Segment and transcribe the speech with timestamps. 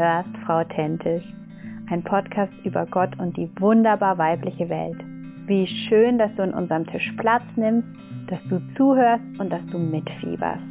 [0.00, 1.22] Hörst Frau Authentisch,
[1.90, 4.98] ein Podcast über Gott und die wunderbar weibliche Welt.
[5.46, 7.86] Wie schön, dass du in unserem Tisch Platz nimmst,
[8.28, 10.62] dass du zuhörst und dass du mitfieberst.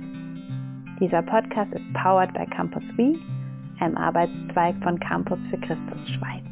[0.99, 3.19] Dieser Podcast ist powered by Campus We,
[3.79, 6.43] einem Arbeitszweig von Campus für Christus Schweiz.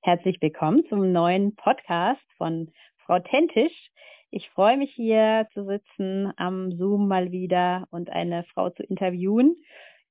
[0.00, 2.72] Herzlich willkommen zum neuen Podcast von
[3.10, 3.90] Frau Tentisch.
[4.30, 9.56] Ich freue mich hier zu sitzen am Zoom mal wieder und eine Frau zu interviewen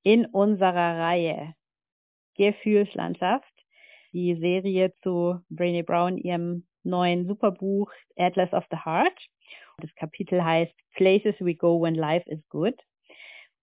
[0.02, 1.54] in unserer Reihe
[2.36, 3.50] Gefühlslandschaft,
[4.12, 9.18] die Serie zu Brené Brown, ihrem neuen Superbuch Atlas of the Heart.
[9.78, 12.78] Das Kapitel heißt Places We Go When Life is Good.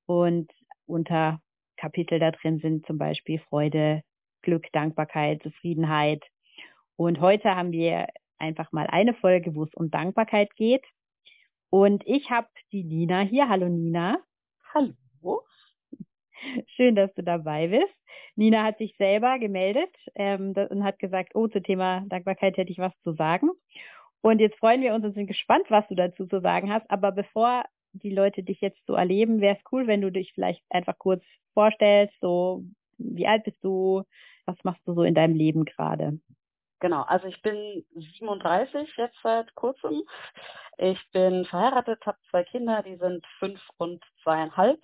[0.07, 0.51] Und
[0.87, 1.39] unter
[1.75, 4.01] Kapitel da drin sind zum Beispiel Freude,
[4.41, 6.25] Glück, Dankbarkeit, Zufriedenheit.
[6.95, 8.07] Und heute haben wir
[8.39, 10.83] einfach mal eine Folge, wo es um Dankbarkeit geht.
[11.69, 13.49] Und ich habe die Nina hier.
[13.49, 14.19] Hallo Nina.
[14.73, 15.43] Hallo.
[16.75, 17.93] Schön, dass du dabei bist.
[18.35, 22.77] Nina hat sich selber gemeldet ähm, und hat gesagt, oh, zum Thema Dankbarkeit hätte ich
[22.77, 23.49] was zu sagen.
[24.21, 26.89] Und jetzt freuen wir uns und sind gespannt, was du dazu zu sagen hast.
[26.89, 27.63] Aber bevor
[27.93, 31.23] die Leute dich jetzt so erleben, wäre es cool, wenn du dich vielleicht einfach kurz
[31.53, 32.63] vorstellst, so
[32.97, 34.03] wie alt bist du,
[34.45, 36.19] was machst du so in deinem Leben gerade?
[36.79, 40.03] Genau, also ich bin 37 jetzt seit kurzem.
[40.77, 44.79] Ich bin verheiratet, habe zwei Kinder, die sind fünf und zweieinhalb.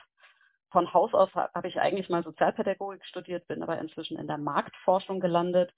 [0.72, 5.19] Von Haus aus habe ich eigentlich mal Sozialpädagogik studiert, bin aber inzwischen in der Marktforschung
[5.19, 5.72] gelandet.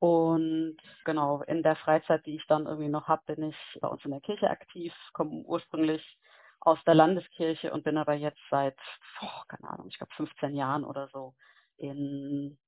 [0.00, 4.04] Und genau, in der Freizeit, die ich dann irgendwie noch habe, bin ich bei uns
[4.04, 6.18] in der Kirche aktiv, komme ursprünglich
[6.60, 8.76] aus der Landeskirche und bin aber jetzt seit,
[9.22, 11.34] oh, keine Ahnung, ich glaube 15 Jahren oder so
[11.76, 12.58] in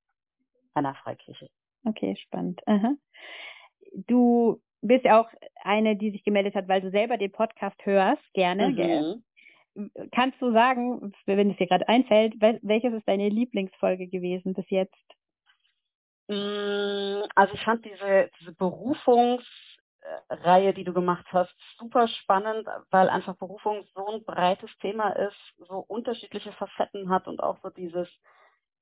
[0.74, 1.50] einer Freikirche.
[1.84, 2.60] Okay, spannend.
[2.66, 2.94] Aha.
[4.06, 5.28] Du bist ja auch
[5.62, 8.68] eine, die sich gemeldet hat, weil du selber den Podcast hörst, gerne.
[8.68, 9.22] Mhm.
[10.10, 14.96] Kannst du sagen, wenn es dir gerade einfällt, welches ist deine Lieblingsfolge gewesen bis jetzt?
[16.28, 23.36] Mm, also ich fand diese, diese Berufungsreihe, die du gemacht hast, super spannend, weil einfach
[23.36, 28.08] Berufung so ein breites Thema ist, so unterschiedliche Facetten hat und auch so dieses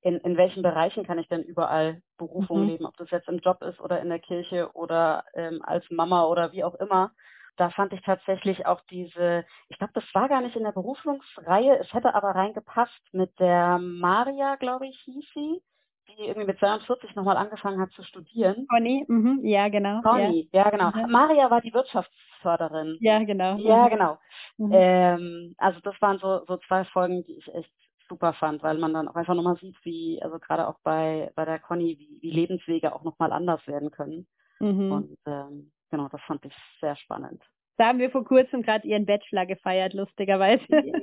[0.02, 2.68] in, in welchen Bereichen kann ich denn überall Berufung mhm.
[2.68, 6.24] leben, ob das jetzt im Job ist oder in der Kirche oder ähm, als Mama
[6.24, 7.12] oder wie auch immer.
[7.56, 11.78] Da fand ich tatsächlich auch diese, ich glaube, das war gar nicht in der Berufungsreihe,
[11.78, 15.62] es hätte aber reingepasst mit der Maria, glaube ich, hieß sie,
[16.08, 18.66] die irgendwie mit 42 nochmal angefangen hat zu studieren.
[18.68, 19.40] Conny, mhm.
[19.42, 20.02] ja, genau.
[20.02, 20.90] Conny, ja, ja genau.
[20.90, 21.10] Mhm.
[21.10, 22.98] Maria war die Wirtschaftsförderin.
[23.00, 23.56] Ja, genau.
[23.56, 23.90] Ja, mhm.
[23.90, 24.18] genau.
[24.58, 24.70] Mhm.
[24.72, 27.72] Ähm, also das waren so, so zwei Folgen, die ich echt
[28.08, 31.44] super fand, weil man dann auch einfach nochmal sieht, wie, also gerade auch bei, bei
[31.44, 34.26] der Conny, wie, wie Lebenswege auch nochmal anders werden können.
[34.60, 34.92] Mhm.
[34.92, 37.42] Und ähm, genau, das fand ich sehr spannend.
[37.78, 40.64] Da haben wir vor kurzem gerade ihren Bachelor gefeiert, lustigerweise.
[40.68, 40.92] Yay.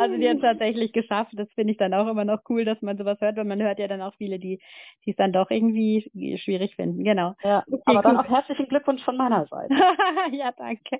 [0.00, 1.30] Also die hat es tatsächlich geschafft.
[1.36, 3.78] Das finde ich dann auch immer noch cool, dass man sowas hört, weil man hört
[3.78, 4.60] ja dann auch viele, die
[5.04, 7.04] die es dann doch irgendwie schwierig finden.
[7.04, 7.34] Genau.
[7.44, 9.72] Ja, okay, aber dann auch herzlichen Glückwunsch von meiner Seite.
[10.32, 10.98] ja, danke.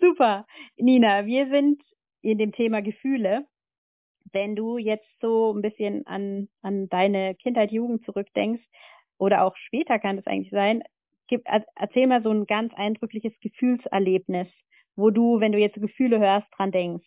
[0.00, 0.46] Super.
[0.76, 1.80] Nina, wir sind
[2.22, 3.46] in dem Thema Gefühle
[4.32, 8.64] wenn du jetzt so ein bisschen an, an deine Kindheit, Jugend zurückdenkst,
[9.18, 10.82] oder auch später kann das eigentlich sein,
[11.28, 11.44] gib,
[11.76, 14.48] erzähl mal so ein ganz eindrückliches Gefühlserlebnis,
[14.96, 17.06] wo du, wenn du jetzt Gefühle hörst, dran denkst.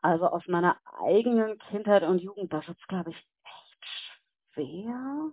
[0.00, 3.84] Also aus meiner eigenen Kindheit und Jugend, das ist, glaube ich, echt
[4.52, 5.30] schwer.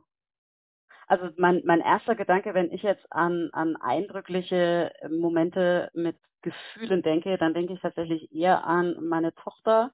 [1.08, 7.38] Also mein, mein erster Gedanke, wenn ich jetzt an, an eindrückliche Momente mit Gefühlen denke,
[7.40, 9.92] dann denke ich tatsächlich eher an meine Tochter,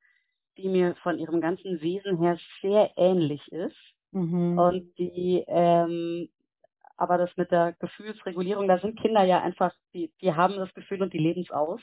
[0.58, 3.78] die mir von ihrem ganzen Wesen her sehr ähnlich ist
[4.12, 4.58] mhm.
[4.58, 6.30] und die ähm,
[6.98, 11.02] aber das mit der Gefühlsregulierung, da sind Kinder ja einfach, die, die haben das Gefühl
[11.02, 11.82] und die leben es aus.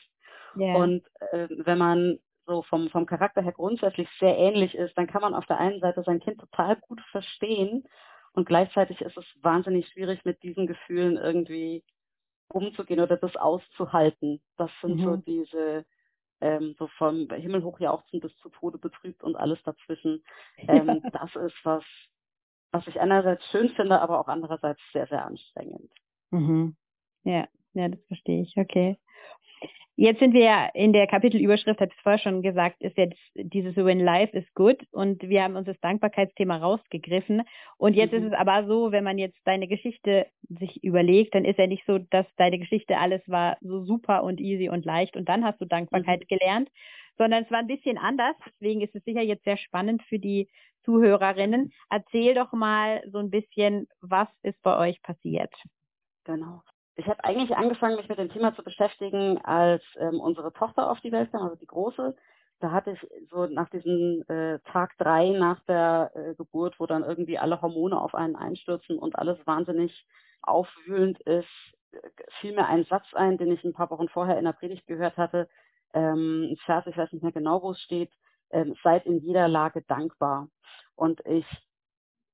[0.57, 0.77] Yeah.
[0.77, 1.03] Und
[1.33, 5.35] äh, wenn man so vom, vom Charakter her grundsätzlich sehr ähnlich ist, dann kann man
[5.35, 7.85] auf der einen Seite sein Kind total gut verstehen
[8.33, 11.85] und gleichzeitig ist es wahnsinnig schwierig, mit diesen Gefühlen irgendwie
[12.49, 14.41] umzugehen oder das auszuhalten.
[14.57, 15.05] Das sind mhm.
[15.05, 15.85] so diese,
[16.43, 20.23] ähm, so vom Himmel hoch jauchzen bis zu Tode betrübt und alles dazwischen.
[20.59, 21.85] Ähm, das ist was,
[22.73, 25.91] was ich einerseits schön finde, aber auch andererseits sehr, sehr anstrengend.
[26.31, 26.77] Mhm.
[27.25, 28.57] Ja, ja, das verstehe ich.
[28.57, 28.99] Okay.
[29.97, 33.77] Jetzt sind wir ja in der Kapitelüberschrift, habe ich vorher schon gesagt, ist jetzt dieses
[33.77, 37.43] When Life is Good und wir haben uns das Dankbarkeitsthema rausgegriffen.
[37.77, 38.19] Und jetzt mhm.
[38.19, 41.85] ist es aber so, wenn man jetzt deine Geschichte sich überlegt, dann ist ja nicht
[41.87, 45.61] so, dass deine Geschichte alles war so super und easy und leicht und dann hast
[45.61, 46.39] du Dankbarkeit mhm.
[46.39, 46.71] gelernt,
[47.19, 48.35] sondern es war ein bisschen anders.
[48.47, 50.49] Deswegen ist es sicher jetzt sehr spannend für die
[50.85, 51.71] Zuhörerinnen.
[51.91, 55.53] Erzähl doch mal so ein bisschen, was ist bei euch passiert?
[56.25, 56.63] Genau.
[56.97, 61.01] Ich habe eigentlich angefangen, mich mit dem Thema zu beschäftigen, als ähm, unsere Tochter auf
[61.01, 62.15] die Welt kam, also die große.
[62.61, 67.03] Da hatte ich so nach diesem äh, Tag drei nach der äh, Geburt, wo dann
[67.03, 70.07] irgendwie alle Hormone auf einen einstürzen und alles wahnsinnig
[70.43, 71.49] aufwühlend ist,
[72.41, 75.17] fiel mir ein Satz ein, den ich ein paar Wochen vorher in der Predigt gehört
[75.17, 75.49] hatte.
[75.95, 78.11] Ähm, ein Vers, ich weiß nicht mehr genau, wo es steht.
[78.51, 80.49] Ähm, seid in jeder Lage dankbar.
[80.95, 81.47] Und ich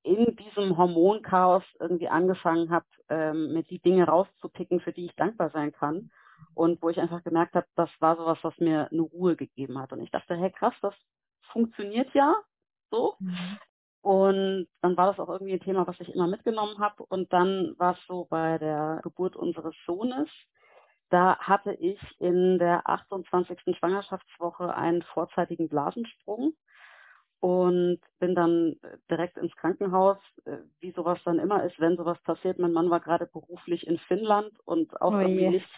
[0.09, 5.51] in diesem Hormonchaos irgendwie angefangen habe, ähm, mir die Dinge rauszupicken, für die ich dankbar
[5.51, 6.11] sein kann.
[6.55, 9.93] Und wo ich einfach gemerkt habe, das war sowas, was mir eine Ruhe gegeben hat.
[9.93, 10.95] Und ich dachte, hey krass, das
[11.53, 12.35] funktioniert ja
[12.91, 13.15] so.
[13.19, 13.59] Mhm.
[14.01, 17.05] Und dann war das auch irgendwie ein Thema, was ich immer mitgenommen habe.
[17.05, 20.29] Und dann war es so bei der Geburt unseres Sohnes.
[21.11, 23.77] Da hatte ich in der 28.
[23.77, 26.55] Schwangerschaftswoche einen vorzeitigen Blasensprung
[27.41, 32.19] und bin dann äh, direkt ins Krankenhaus, äh, wie sowas dann immer ist, wenn sowas
[32.25, 32.59] passiert.
[32.59, 35.69] Mein Mann war gerade beruflich in Finnland und auch oh irgendwie nicht,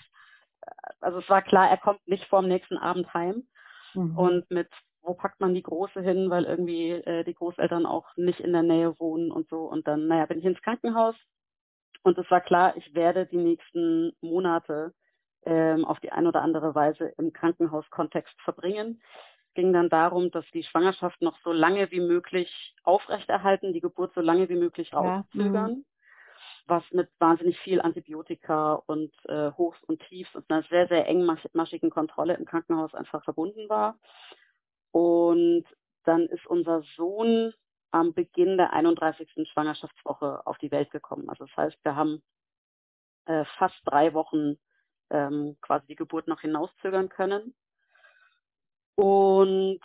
[0.62, 0.70] äh,
[1.00, 3.46] also es war klar, er kommt nicht vorm nächsten Abend heim.
[3.94, 4.16] Mhm.
[4.16, 4.68] Und mit,
[5.02, 8.62] wo packt man die Große hin, weil irgendwie äh, die Großeltern auch nicht in der
[8.62, 9.64] Nähe wohnen und so.
[9.64, 11.16] Und dann, naja, bin ich ins Krankenhaus
[12.02, 14.94] und es war klar, ich werde die nächsten Monate
[15.44, 19.02] ähm, auf die eine oder andere Weise im Krankenhauskontext verbringen
[19.54, 24.20] ging dann darum, dass die Schwangerschaft noch so lange wie möglich aufrechterhalten, die Geburt so
[24.20, 26.04] lange wie möglich rauszögern, ja.
[26.66, 31.90] was mit wahnsinnig viel Antibiotika und äh, Hochs und Tiefs und einer sehr, sehr engmaschigen
[31.90, 33.98] Kontrolle im Krankenhaus einfach verbunden war.
[34.92, 35.64] Und
[36.04, 37.52] dann ist unser Sohn
[37.90, 39.48] am Beginn der 31.
[39.52, 41.28] Schwangerschaftswoche auf die Welt gekommen.
[41.28, 42.22] Also das heißt, wir haben
[43.26, 44.56] äh, fast drei Wochen
[45.10, 47.54] ähm, quasi die Geburt noch hinauszögern können.
[49.00, 49.80] Und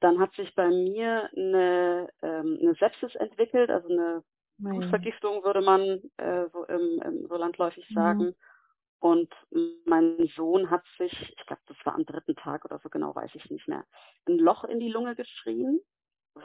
[0.00, 4.22] dann hat sich bei mir eine, ähm, eine Sepsis entwickelt, also eine
[4.58, 5.80] Blutvergiftung würde man
[6.18, 7.94] äh, so, im, im, so landläufig mhm.
[7.94, 8.24] sagen.
[8.24, 8.34] Mhm.
[9.00, 9.34] Und
[9.86, 13.30] mein Sohn hat sich, ich glaube, das war am dritten Tag oder so genau, weiß
[13.34, 13.84] ich nicht mehr,
[14.26, 15.80] ein Loch in die Lunge geschrien,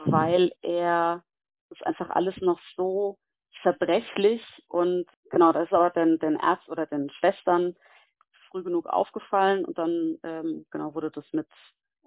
[0.06, 1.22] weil er
[1.70, 3.18] ist einfach alles noch so
[3.62, 7.76] zerbrechlich und genau, da ist aber den, den Arzt oder den Schwestern
[8.50, 11.48] früh genug aufgefallen und dann ähm, genau wurde das mit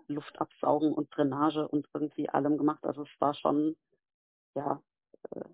[0.07, 2.83] Luftabsaugen und Drainage und irgendwie allem gemacht.
[2.83, 3.75] Also es war schon,
[4.55, 4.81] ja,
[5.31, 5.45] äh,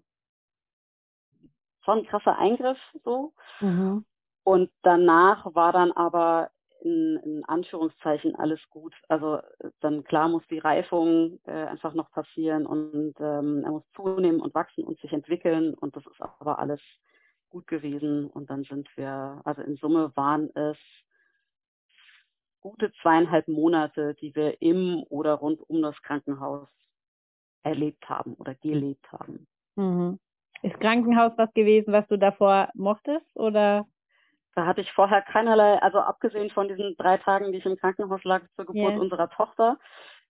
[1.81, 3.33] schon ein krasser Eingriff so.
[3.59, 4.05] Mhm.
[4.43, 6.49] Und danach war dann aber
[6.81, 8.95] in, in, Anführungszeichen alles gut.
[9.09, 9.39] Also
[9.81, 14.55] dann klar muss die Reifung äh, einfach noch passieren und ähm, er muss zunehmen und
[14.55, 16.81] wachsen und sich entwickeln und das ist aber alles
[17.49, 18.27] gut gewesen.
[18.27, 20.77] Und dann sind wir, also in Summe waren es
[22.61, 26.67] gute zweieinhalb Monate, die wir im oder rund um das Krankenhaus
[27.63, 29.47] erlebt haben oder gelebt haben.
[29.75, 30.19] Mhm.
[30.61, 33.85] Ist Krankenhaus was gewesen, was du davor mochtest oder?
[34.55, 38.23] Da hatte ich vorher keinerlei, also abgesehen von diesen drei Tagen, die ich im Krankenhaus
[38.23, 38.99] lag zur Geburt yeah.
[38.99, 39.77] unserer Tochter,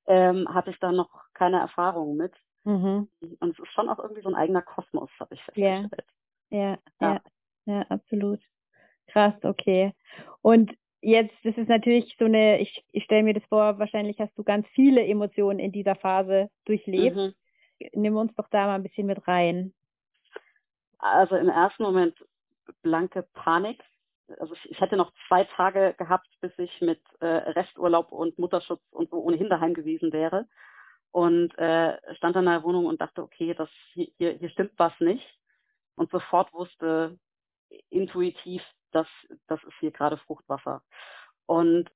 [0.06, 2.34] ähm, hatte ich da noch keine Erfahrung mit.
[2.64, 3.10] Mhm.
[3.40, 6.06] Und es ist schon auch irgendwie so ein eigener Kosmos, habe ich festgestellt.
[6.50, 7.22] Ja, ja,
[7.66, 8.40] ja, absolut.
[9.08, 9.94] Krass, okay.
[10.42, 10.72] Und
[11.02, 14.44] jetzt, das ist natürlich so eine, ich, ich stelle mir das vor, wahrscheinlich hast du
[14.44, 17.16] ganz viele Emotionen in dieser Phase durchlebt.
[17.16, 17.34] Mhm.
[17.94, 19.74] Nimm uns doch da mal ein bisschen mit rein.
[20.98, 22.16] Also im ersten Moment
[22.82, 23.82] blanke Panik.
[24.40, 28.82] Also ich, ich hätte noch zwei Tage gehabt, bis ich mit äh, Resturlaub und Mutterschutz
[28.92, 30.48] und so ohnehin daheim gewesen wäre.
[31.12, 35.39] Und äh, stand in der Wohnung und dachte, okay, das hier, hier stimmt was nicht
[36.00, 37.20] und sofort wusste
[37.90, 39.08] intuitiv, dass
[39.48, 40.82] das ist hier gerade Fruchtwasser.
[41.46, 41.90] Und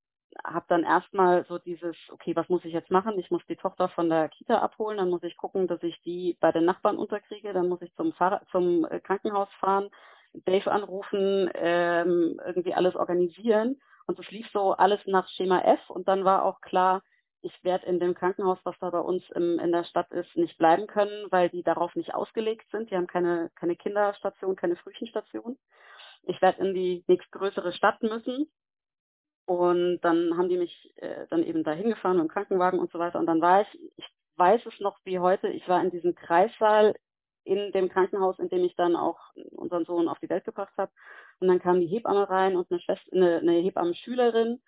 [0.43, 3.17] habe dann erstmal so dieses, okay, was muss ich jetzt machen?
[3.17, 6.38] Ich muss die Tochter von der Kita abholen, dann muss ich gucken, dass ich die
[6.41, 9.89] bei den Nachbarn unterkriege, dann muss ich zum, Fahrrad, zum äh, Krankenhaus fahren,
[10.33, 13.79] Dave anrufen, ähm, irgendwie alles organisieren.
[14.05, 17.03] Und es lief so alles nach Schema F und dann war auch klar,
[17.44, 20.58] ich werde in dem Krankenhaus, was da bei uns im, in der Stadt ist, nicht
[20.58, 22.90] bleiben können, weil die darauf nicht ausgelegt sind.
[22.90, 25.58] Die haben keine, keine Kinderstation, keine Frühchenstation.
[26.24, 28.50] Ich werde in die nächstgrößere Stadt müssen.
[29.46, 33.00] Und dann haben die mich äh, dann eben dahin gefahren mit dem Krankenwagen und so
[33.00, 33.20] weiter.
[33.20, 34.06] Und dann war ich, ich
[34.38, 36.96] weiß es noch wie heute, ich war in diesem Kreissaal
[37.44, 39.20] in dem Krankenhaus, in dem ich dann auch
[39.52, 40.94] unseren Sohn auf die Welt gebracht habe.
[41.42, 44.62] Und dann kam die Hebamme rein und eine, Schwester, eine, eine Hebammenschülerin.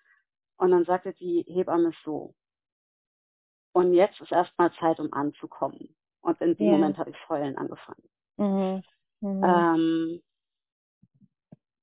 [0.58, 2.34] Und dann sagte die Hebamme so,
[3.76, 5.94] und jetzt ist erstmal Zeit, um anzukommen.
[6.22, 6.72] Und in dem ja.
[6.72, 8.08] Moment habe ich heulen angefangen.
[8.38, 8.82] Mhm.
[9.20, 9.44] Mhm.
[9.44, 10.22] Ähm,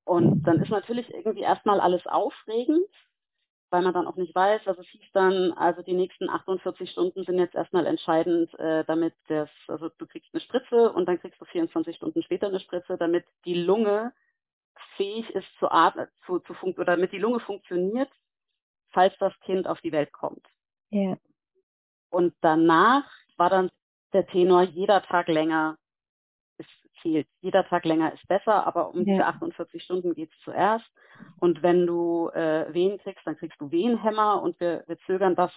[0.04, 2.90] und dann ist natürlich irgendwie erstmal alles aufregend,
[3.70, 7.26] weil man dann auch nicht weiß, also es hieß dann, also die nächsten 48 Stunden
[7.26, 11.40] sind jetzt erstmal entscheidend, äh, damit das, also du kriegst eine Spritze und dann kriegst
[11.40, 14.14] du 24 Stunden später eine Spritze, damit die Lunge
[14.98, 18.10] fähig ist zu atmen, zu, zu fun oder damit die Lunge funktioniert,
[18.90, 20.48] falls das Kind auf die Welt kommt.
[20.90, 21.18] Ja.
[22.14, 23.04] Und danach
[23.38, 23.72] war dann
[24.14, 25.78] der Tenor, jeder Tag länger
[26.60, 26.70] ist
[27.02, 27.28] zählt.
[27.42, 29.04] Jeder Tag länger ist besser, aber um ja.
[29.06, 30.86] diese 48 Stunden geht es zuerst.
[31.40, 35.52] Und wenn du äh, Wehen kriegst, dann kriegst du Wehenhämmer und wir, wir zögern das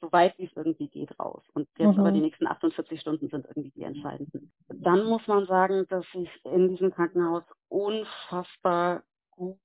[0.00, 1.42] so weit wie es irgendwie geht raus.
[1.52, 2.00] Und jetzt mhm.
[2.00, 4.52] aber die nächsten 48 Stunden sind irgendwie die entscheidenden.
[4.68, 9.58] Dann muss man sagen, dass ich in diesem Krankenhaus unfassbar gut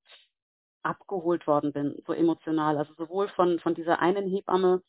[0.83, 2.77] abgeholt worden bin, so emotional.
[2.77, 4.81] Also sowohl von, von dieser einen Hebamme,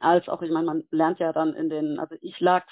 [0.00, 2.66] als auch, ich meine, man lernt ja dann in den, also ich lag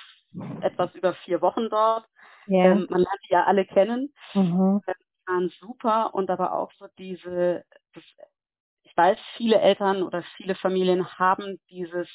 [0.60, 2.06] etwas über vier Wochen dort.
[2.48, 2.72] Yeah.
[2.72, 4.12] Ähm, man lernt die ja alle kennen.
[4.34, 4.80] Mhm.
[4.86, 7.64] Die waren super und aber auch so diese,
[7.94, 8.04] das,
[8.82, 12.08] ich weiß, viele Eltern oder viele Familien haben dieses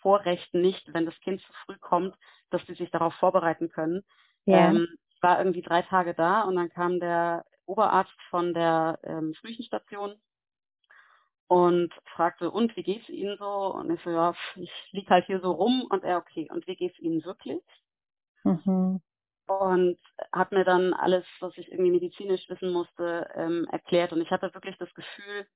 [0.00, 2.14] Vorrecht nicht, wenn das Kind zu früh kommt,
[2.50, 4.04] dass sie sich darauf vorbereiten können.
[4.46, 4.70] Yeah.
[4.70, 9.34] Ähm, ich war irgendwie drei Tage da und dann kam der Oberarzt von der ähm,
[9.40, 10.20] Frühchenstation
[11.48, 13.74] und fragte, und wie geht's Ihnen so?
[13.74, 16.76] Und ich so, ja, ich lieg halt hier so rum und er, okay, und wie
[16.76, 17.62] geht's Ihnen wirklich?
[18.44, 19.00] Mhm.
[19.46, 19.98] Und
[20.32, 24.12] hat mir dann alles, was ich irgendwie medizinisch wissen musste, ähm, erklärt.
[24.12, 25.46] Und ich hatte wirklich das Gefühl,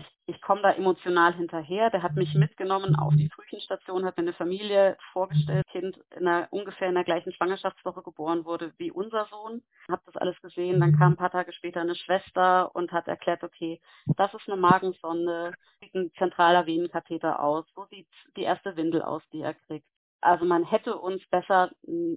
[0.00, 1.90] ich, ich komme da emotional hinterher.
[1.90, 6.48] Der hat mich mitgenommen auf die Frühchenstation, hat mir eine Familie vorgestellt, Kind in einer,
[6.50, 9.62] ungefähr in der gleichen Schwangerschaftswoche geboren wurde wie unser Sohn.
[9.88, 10.80] Hab das alles gesehen.
[10.80, 13.80] Dann kam ein paar Tage später eine Schwester und hat erklärt, okay,
[14.16, 19.22] das ist eine Magensonde, sieht ein zentraler Venenkatheter aus, so sieht die erste Windel aus,
[19.32, 19.86] die er kriegt.
[20.22, 21.70] Also man hätte uns besser,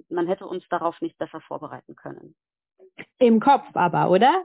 [0.09, 2.35] man hätte uns darauf nicht besser vorbereiten können.
[3.17, 4.43] Im Kopf aber, oder?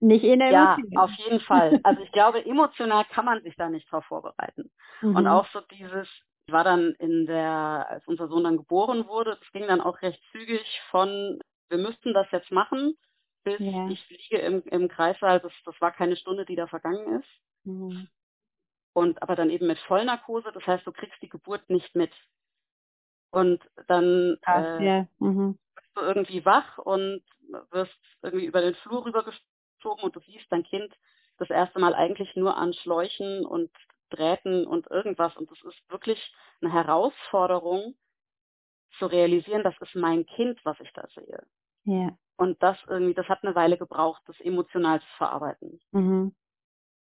[0.00, 1.78] Nicht in der Ja, auf jeden Fall.
[1.82, 4.70] Also ich glaube, emotional kann man sich da nicht drauf vorbereiten.
[5.02, 5.16] Mhm.
[5.16, 6.08] Und auch so dieses,
[6.46, 10.00] ich war dann in der, als unser Sohn dann geboren wurde, das ging dann auch
[10.02, 11.38] recht zügig von,
[11.68, 12.96] wir müssten das jetzt machen,
[13.44, 13.88] bis ja.
[13.88, 15.40] ich liege im, im Kreissaal.
[15.40, 17.28] Das, das war keine Stunde, die da vergangen ist.
[17.64, 18.08] Mhm.
[18.92, 22.12] Und aber dann eben mit Vollnarkose, das heißt, du kriegst die Geburt nicht mit.
[23.30, 25.06] Und dann Ach, äh, ja.
[25.18, 25.58] mhm.
[25.76, 27.22] bist du irgendwie wach und
[27.70, 29.49] wirst irgendwie über den Flur rübergestoßen
[29.80, 30.94] gezogen und du siehst dein Kind
[31.38, 33.70] das erste Mal eigentlich nur an Schläuchen und
[34.10, 35.36] Drähten und irgendwas.
[35.36, 36.18] Und das ist wirklich
[36.60, 37.94] eine Herausforderung
[38.98, 41.46] zu realisieren, das ist mein Kind, was ich da sehe.
[41.84, 42.10] Ja.
[42.36, 45.80] Und das irgendwie, das hat eine Weile gebraucht, das emotional zu verarbeiten.
[45.92, 46.34] Mhm.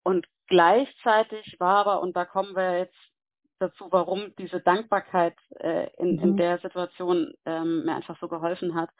[0.02, 2.96] Und gleichzeitig war aber, und da kommen wir jetzt
[3.58, 6.22] dazu, warum diese Dankbarkeit äh, in, mhm.
[6.22, 8.90] in der Situation ähm, mir einfach so geholfen hat,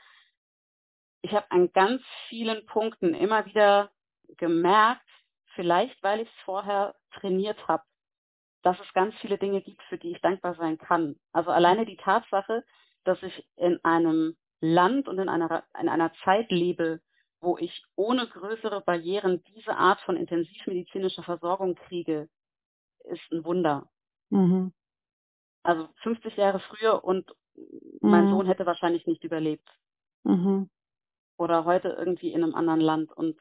[1.22, 3.90] ich habe an ganz vielen Punkten immer wieder
[4.36, 5.06] gemerkt,
[5.54, 7.82] vielleicht weil ich es vorher trainiert habe,
[8.62, 11.16] dass es ganz viele Dinge gibt, für die ich dankbar sein kann.
[11.32, 12.64] Also alleine die Tatsache,
[13.04, 17.00] dass ich in einem Land und in einer, in einer Zeit lebe,
[17.40, 22.28] wo ich ohne größere Barrieren diese Art von intensivmedizinischer Versorgung kriege,
[23.04, 23.88] ist ein Wunder.
[24.30, 24.72] Mhm.
[25.62, 27.30] Also 50 Jahre früher und
[28.00, 28.30] mein mhm.
[28.30, 29.68] Sohn hätte wahrscheinlich nicht überlebt.
[30.24, 30.68] Mhm
[31.38, 33.12] oder heute irgendwie in einem anderen Land.
[33.12, 33.38] Und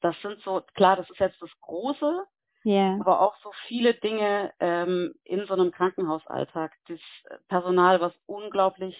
[0.00, 2.24] das sind so, klar, das ist jetzt das Große,
[2.64, 2.98] yeah.
[3.00, 6.72] aber auch so viele Dinge ähm, in so einem Krankenhausalltag.
[6.88, 7.00] Das
[7.48, 8.96] Personal, was unglaublich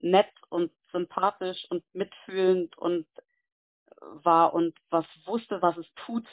[0.00, 3.06] nett und sympathisch und mitfühlend und
[4.00, 6.26] war und was wusste, was es tut.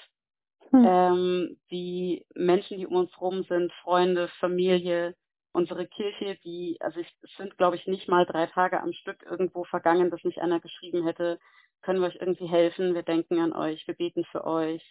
[0.72, 0.86] Hm.
[0.86, 5.16] Ähm, die Menschen, die um uns rum sind, Freunde, Familie,
[5.58, 9.24] unsere Kirche, die, also ich, es sind, glaube ich, nicht mal drei Tage am Stück
[9.24, 11.40] irgendwo vergangen, dass nicht einer geschrieben hätte,
[11.82, 14.84] können wir euch irgendwie helfen, wir denken an euch, wir beten für euch.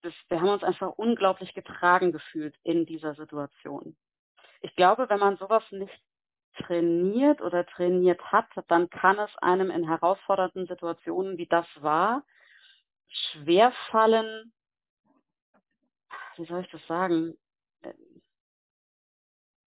[0.00, 3.94] Das, wir haben uns einfach unglaublich getragen gefühlt in dieser Situation.
[4.62, 6.00] Ich glaube, wenn man sowas nicht
[6.56, 12.24] trainiert oder trainiert hat, dann kann es einem in herausfordernden Situationen, wie das war,
[13.08, 14.50] schwerfallen,
[16.36, 17.36] wie soll ich das sagen,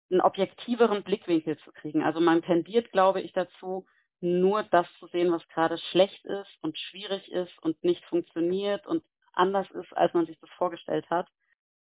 [0.09, 2.03] einen objektiveren Blickwinkel zu kriegen.
[2.03, 3.85] Also man tendiert, glaube ich, dazu,
[4.21, 9.03] nur das zu sehen, was gerade schlecht ist und schwierig ist und nicht funktioniert und
[9.33, 11.27] anders ist, als man sich das vorgestellt hat.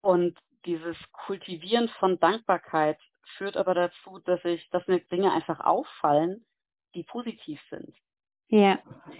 [0.02, 3.00] Und dieses Kultivieren von Dankbarkeit
[3.38, 6.46] führt aber dazu, dass ich, dass mir Dinge einfach auffallen,
[6.94, 7.96] die positiv sind.
[8.50, 8.80] Ja,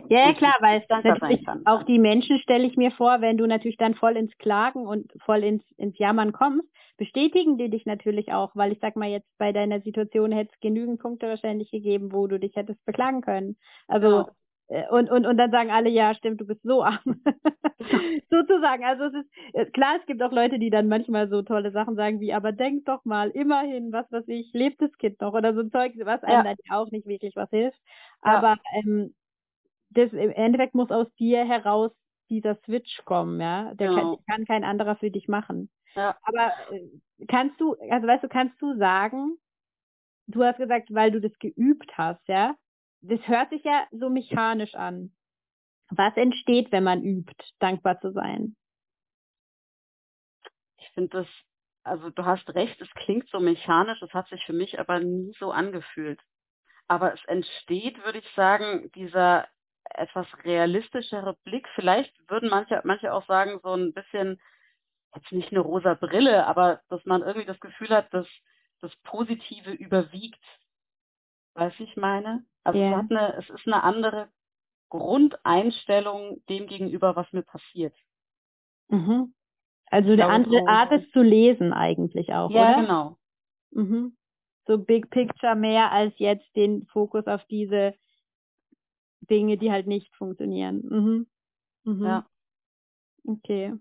[0.10, 3.78] ja, ja klar, weil natürlich auch die Menschen stelle ich mir vor, wenn du natürlich
[3.78, 6.68] dann voll ins Klagen und voll ins, ins Jammern kommst,
[6.98, 10.60] bestätigen die dich natürlich auch, weil ich sag mal jetzt bei deiner Situation hätte es
[10.62, 13.58] genügend Punkte wahrscheinlich gegeben, wo du dich hättest beklagen können.
[13.88, 14.32] Also ja.
[14.70, 17.00] Äh, und, und, und dann sagen alle, ja, stimmt, du bist so arm.
[18.30, 18.84] Sozusagen.
[18.84, 21.96] Also es ist äh, klar, es gibt auch Leute, die dann manchmal so tolle Sachen
[21.96, 25.54] sagen wie, aber denk doch mal, immerhin, was weiß ich, lebt das Kind noch oder
[25.54, 26.56] so ein Zeug, was einem ja.
[26.56, 27.80] dann auch nicht wirklich was hilft.
[28.26, 28.38] Ja.
[28.38, 29.14] Aber ähm,
[29.98, 31.92] das im Endeffekt muss aus dir heraus
[32.30, 33.74] dieser Switch kommen, ja.
[33.76, 34.18] Der Genau.
[34.18, 35.70] kann, kann kein anderer für dich machen.
[35.96, 36.18] Ja.
[36.22, 36.88] Aber äh,
[37.28, 39.38] kannst du, also weißt du, kannst du sagen,
[40.28, 42.56] du hast gesagt, weil du das geübt hast, ja?
[43.02, 45.16] Das hört sich ja so mechanisch an.
[45.90, 48.56] Was entsteht, wenn man übt, dankbar zu sein?
[50.78, 51.28] Ich finde das,
[51.84, 55.34] also du hast recht, es klingt so mechanisch, es hat sich für mich aber nie
[55.40, 56.22] so angefühlt.
[56.88, 59.48] Aber es entsteht, würde ich sagen, dieser
[59.96, 61.68] etwas realistischere Blick.
[61.76, 64.40] Vielleicht würden manche, manche auch sagen, so ein bisschen,
[65.16, 68.28] jetzt nicht eine rosa Brille, aber dass man irgendwie das Gefühl hat, dass
[68.82, 70.44] das Positive überwiegt.
[71.56, 72.46] Weißt du, ich meine?
[72.64, 72.90] Also Ja.
[72.92, 74.30] es, hat eine, es ist eine andere
[74.90, 77.96] Grundeinstellung dem gegenüber, was mir passiert.
[78.90, 79.34] Mhm.
[79.90, 82.82] Also eine andere so- Art, es zu lesen eigentlich auch, ja, oder?
[82.82, 83.18] genau.
[83.72, 84.18] Mhm.
[84.66, 87.96] So Big Picture mehr als jetzt den Fokus auf diese
[89.30, 90.82] Dinge, die halt nicht funktionieren.
[90.90, 91.28] Mhm.
[91.86, 92.06] Mhm.
[92.06, 92.26] Ja.
[93.26, 93.74] Okay.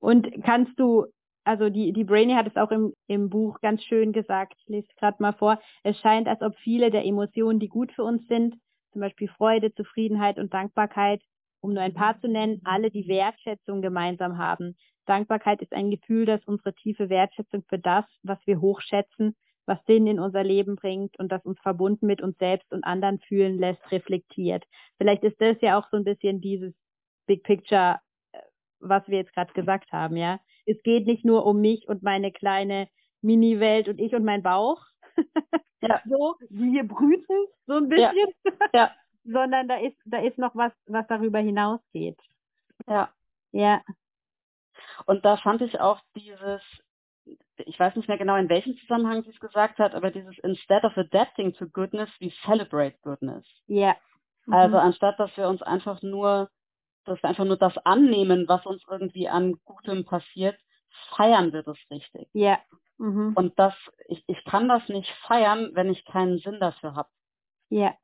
[0.00, 1.06] Und kannst du,
[1.44, 4.88] also die, die Brainy hat es auch im, im Buch ganz schön gesagt, ich lese
[4.88, 8.26] es gerade mal vor, es scheint, als ob viele der Emotionen, die gut für uns
[8.28, 8.56] sind,
[8.92, 11.22] zum Beispiel Freude, Zufriedenheit und Dankbarkeit,
[11.60, 14.76] um nur ein paar zu nennen, alle die Wertschätzung gemeinsam haben.
[15.06, 20.06] Dankbarkeit ist ein Gefühl, das unsere tiefe Wertschätzung für das, was wir hochschätzen, was Sinn
[20.06, 23.80] in unser Leben bringt und das uns verbunden mit uns selbst und anderen fühlen lässt,
[23.92, 24.64] reflektiert.
[24.98, 26.72] Vielleicht ist das ja auch so ein bisschen dieses
[27.26, 27.98] Big Picture,
[28.32, 28.38] äh,
[28.80, 30.40] was wir jetzt gerade gesagt haben, ja.
[30.66, 32.88] Es geht nicht nur um mich und meine kleine
[33.22, 34.84] Mini-Welt und ich und mein Bauch.
[35.82, 36.00] Ja.
[36.08, 38.10] So, die hier brüten, so ein Ja.
[38.10, 38.34] bisschen.
[38.74, 38.90] Ja.
[39.24, 42.18] Sondern da ist, da ist noch was, was darüber hinausgeht.
[42.88, 43.12] Ja.
[43.52, 43.82] Ja.
[45.06, 46.62] Und da fand ich auch dieses,
[47.58, 50.84] ich weiß nicht mehr genau, in welchem Zusammenhang sie es gesagt hat, aber dieses instead
[50.84, 53.44] of adapting to goodness, we celebrate goodness.
[53.66, 53.96] Ja.
[54.48, 54.82] Also Mhm.
[54.82, 56.50] anstatt, dass wir uns einfach nur,
[57.04, 60.58] dass wir einfach nur das annehmen, was uns irgendwie an Gutem passiert,
[61.16, 62.28] feiern wir das richtig.
[62.32, 62.58] Ja.
[62.98, 63.32] Mhm.
[63.34, 63.74] Und das,
[64.08, 67.08] ich, ich kann das nicht feiern, wenn ich keinen Sinn dafür habe.
[67.70, 67.94] Ja.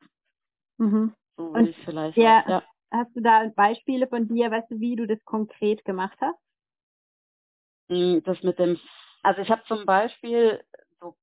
[0.78, 1.14] Mhm.
[1.36, 2.40] So Und- ich vielleicht ja.
[2.42, 2.50] sagen.
[2.50, 2.62] Ja.
[2.90, 6.38] Hast du da Beispiele von dir, weißt du, wie du das konkret gemacht hast?
[7.88, 8.78] Mm, Das mit dem,
[9.22, 10.62] also ich habe zum Beispiel
[11.00, 11.16] so,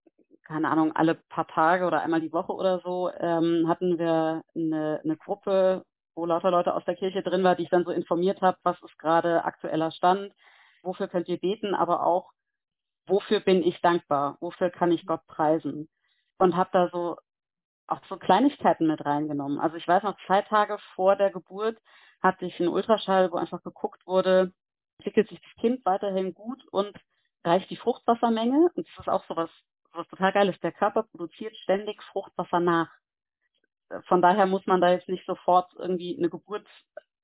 [0.43, 5.01] keine Ahnung, alle paar Tage oder einmal die Woche oder so, ähm, hatten wir eine,
[5.03, 5.85] eine Gruppe,
[6.15, 8.81] wo lauter Leute aus der Kirche drin war, die ich dann so informiert habe, was
[8.81, 10.33] ist gerade aktueller Stand,
[10.83, 12.31] wofür könnt ihr beten, aber auch,
[13.07, 15.89] wofür bin ich dankbar, wofür kann ich Gott preisen.
[16.37, 17.17] Und habe da so
[17.87, 19.59] auch so Kleinigkeiten mit reingenommen.
[19.59, 21.77] Also ich weiß noch, zwei Tage vor der Geburt
[22.21, 24.53] hatte ich einen Ultraschall, wo einfach geguckt wurde,
[24.99, 26.95] entwickelt sich das Kind weiterhin gut und
[27.43, 28.71] reicht die Fruchtwassermenge.
[28.75, 29.49] Und das ist auch so was,
[29.93, 30.63] was total geil ist.
[30.63, 32.89] Der Körper produziert ständig Fruchtwasser nach.
[34.07, 36.67] Von daher muss man da jetzt nicht sofort irgendwie eine Geburt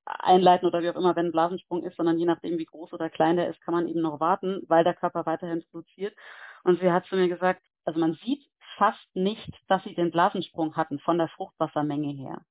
[0.06, 3.10] einleiten oder wie auch immer, wenn ein Blasensprung ist, sondern je nachdem, wie groß oder
[3.10, 6.15] klein der ist, kann man eben noch warten, weil der Körper weiterhin produziert.
[6.63, 8.43] Und sie hat zu mir gesagt, also man sieht
[8.78, 12.41] fast nicht, dass sie den Blasensprung hatten von der Fruchtwassermenge her.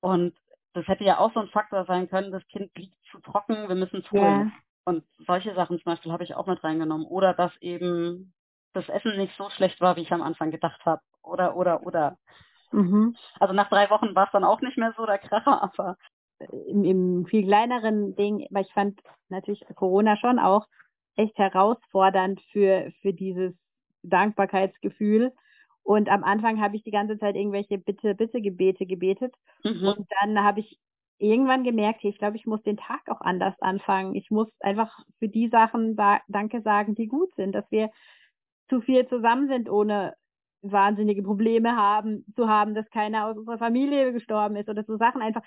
[0.00, 0.36] Und
[0.72, 3.76] das hätte ja auch so ein Faktor sein können, das Kind liegt zu trocken, wir
[3.76, 4.52] müssen es holen.
[4.84, 7.06] Und solche Sachen zum Beispiel habe ich auch mit reingenommen.
[7.06, 8.34] Oder dass eben
[8.72, 11.00] das Essen nicht so schlecht war, wie ich am Anfang gedacht habe.
[11.22, 12.18] Oder, oder, oder.
[12.72, 13.16] Mhm.
[13.40, 15.96] Also nach drei Wochen war es dann auch nicht mehr so der Kracher, aber
[16.68, 20.66] Im, Im viel kleineren Ding, weil ich fand natürlich Corona schon auch
[21.16, 23.54] echt herausfordernd für, für dieses
[24.02, 25.32] Dankbarkeitsgefühl.
[25.82, 29.34] Und am Anfang habe ich die ganze Zeit irgendwelche Bitte, Bitte Gebete gebetet.
[29.62, 29.86] mhm.
[29.86, 30.78] Und dann habe ich
[31.18, 34.14] irgendwann gemerkt, hey, ich glaube, ich muss den Tag auch anders anfangen.
[34.14, 37.90] Ich muss einfach für die Sachen da Danke sagen, die gut sind, dass wir
[38.68, 40.14] zu viel zusammen sind, ohne
[40.62, 45.20] wahnsinnige Probleme haben, zu haben, dass keiner aus unserer Familie gestorben ist oder so Sachen
[45.22, 45.42] einfach.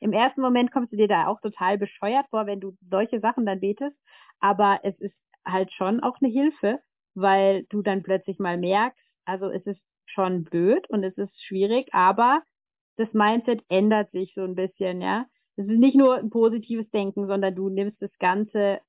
[0.00, 3.46] Im ersten Moment kommst du dir da auch total bescheuert vor, wenn du solche Sachen
[3.46, 3.96] dann betest.
[4.40, 6.80] Aber es ist halt schon auch eine Hilfe,
[7.14, 11.88] weil du dann plötzlich mal merkst, also es ist schon blöd und es ist schwierig,
[11.92, 12.42] aber
[12.96, 15.26] das Mindset ändert sich so ein bisschen, ja.
[15.56, 18.80] Es ist nicht nur ein positives Denken, sondern du nimmst das Ganze,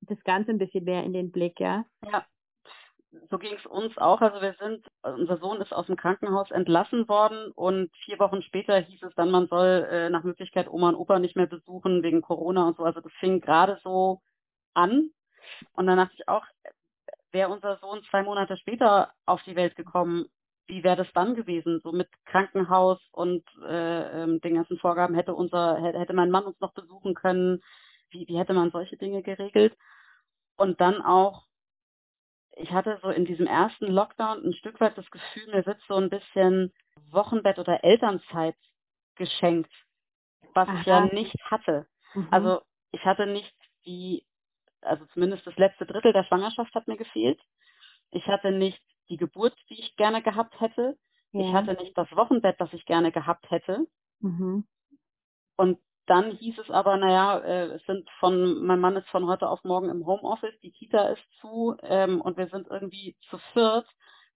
[0.00, 1.84] das Ganze ein bisschen mehr in den Blick, ja.
[2.10, 2.24] Ja,
[3.30, 4.20] so ging es uns auch.
[4.20, 8.78] Also wir sind, unser Sohn ist aus dem Krankenhaus entlassen worden und vier Wochen später
[8.78, 12.22] hieß es dann, man soll äh, nach Möglichkeit Oma und Opa nicht mehr besuchen wegen
[12.22, 12.84] Corona und so.
[12.84, 14.20] Also das fing gerade so
[14.74, 15.10] an.
[15.72, 16.44] Und dann dachte ich auch,
[17.32, 20.26] wäre unser Sohn zwei Monate später auf die Welt gekommen,
[20.66, 21.80] wie wäre das dann gewesen?
[21.82, 26.44] So mit Krankenhaus und äh, ähm, den ganzen Vorgaben hätte unser, hätte, hätte mein Mann
[26.44, 27.62] uns noch besuchen können.
[28.10, 29.76] Wie, wie hätte man solche Dinge geregelt?
[30.56, 31.46] Und dann auch,
[32.56, 35.96] ich hatte so in diesem ersten Lockdown ein Stück weit das Gefühl, mir wird so
[35.96, 36.72] ein bisschen
[37.10, 38.56] Wochenbett oder Elternzeit
[39.16, 39.72] geschenkt.
[40.54, 40.80] was Aha.
[40.80, 41.86] ich ja nicht hatte.
[42.14, 42.28] Mhm.
[42.30, 43.54] Also ich hatte nicht
[43.86, 44.24] die,
[44.80, 47.40] also zumindest das letzte Drittel der Schwangerschaft hat mir gefehlt.
[48.12, 50.96] Ich hatte nicht die Geburt, die ich gerne gehabt hätte.
[51.32, 51.40] ja.
[51.42, 53.86] Ich hatte nicht das Wochenbett, das ich gerne gehabt hätte.
[54.20, 54.64] Mhm.
[55.56, 59.48] Und dann hieß es aber, naja, äh, es sind von, mein Mann ist von heute
[59.48, 63.86] auf morgen im Homeoffice, die Kita ist zu ähm, und wir sind irgendwie zu viert.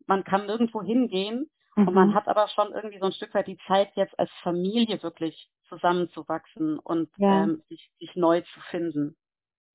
[0.07, 1.51] Man kann nirgendwo hingehen
[1.85, 2.15] und man Mhm.
[2.15, 6.79] hat aber schon irgendwie so ein Stück weit die Zeit, jetzt als Familie wirklich zusammenzuwachsen
[6.79, 7.45] und Ja.
[7.45, 9.17] ähm, sich, sich neu zu finden.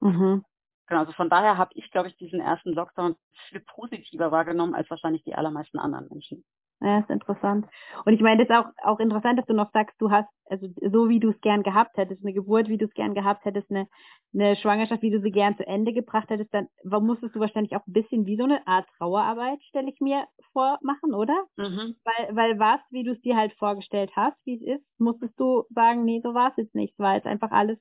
[0.01, 0.43] Mhm.
[0.87, 3.15] Genau, also von daher habe ich, glaube ich, diesen ersten Lockdown
[3.49, 6.43] viel positiver wahrgenommen als wahrscheinlich die allermeisten anderen Menschen.
[6.81, 7.65] Ja, ist interessant.
[8.03, 10.67] Und ich meine, das ist auch, auch interessant, dass du noch sagst, du hast, also
[10.91, 13.71] so wie du es gern gehabt hättest, eine Geburt, wie du es gern gehabt hättest,
[13.71, 13.87] eine,
[14.33, 17.87] eine Schwangerschaft, wie du sie gern zu Ende gebracht hättest, dann musstest du wahrscheinlich auch
[17.87, 21.45] ein bisschen wie so eine Art Trauerarbeit, stelle ich mir vor, machen, oder?
[21.55, 21.95] Mhm.
[22.03, 25.63] Weil, weil was, wie du es dir halt vorgestellt hast, wie es ist, musstest du
[25.69, 26.93] sagen, nee, so war es jetzt nicht.
[26.93, 27.79] Es war jetzt einfach alles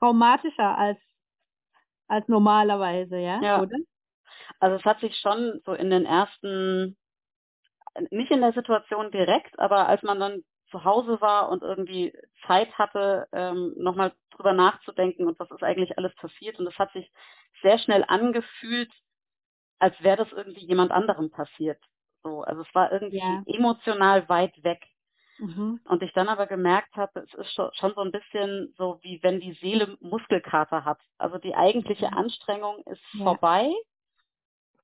[0.00, 0.98] traumatischer als,
[2.08, 3.58] als normalerweise, ja, Ja.
[3.58, 3.76] oder?
[4.60, 6.96] Also es hat sich schon so in den ersten,
[8.10, 12.12] nicht in der Situation direkt, aber als man dann zu Hause war und irgendwie
[12.46, 16.58] Zeit hatte, ähm, nochmal drüber nachzudenken und was ist eigentlich alles passiert.
[16.58, 17.10] Und es hat sich
[17.62, 18.92] sehr schnell angefühlt,
[19.78, 21.82] als wäre das irgendwie jemand anderem passiert.
[22.24, 23.44] So, also es war irgendwie Ja.
[23.46, 24.82] emotional weit weg.
[25.38, 25.80] Mhm.
[25.84, 29.40] Und ich dann aber gemerkt habe, es ist schon, so ein bisschen so, wie wenn
[29.40, 31.00] die Seele Muskelkater hat.
[31.16, 32.18] Also die eigentliche Mhm.
[32.18, 33.24] Anstrengung ist Ja.
[33.24, 33.70] vorbei,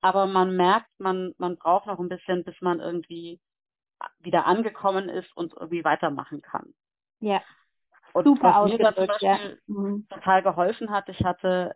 [0.00, 3.40] aber man merkt, man, man braucht noch ein bisschen, bis man irgendwie
[4.20, 6.74] wieder angekommen ist und irgendwie weitermachen kann.
[7.20, 7.42] Ja.
[8.12, 9.38] Und Super was mir da zum ausgedrückt, ja.
[9.66, 10.06] Mhm.
[10.08, 11.74] total geholfen hat, ich hatte,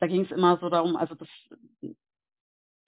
[0.00, 1.28] da ging es immer so darum, also das,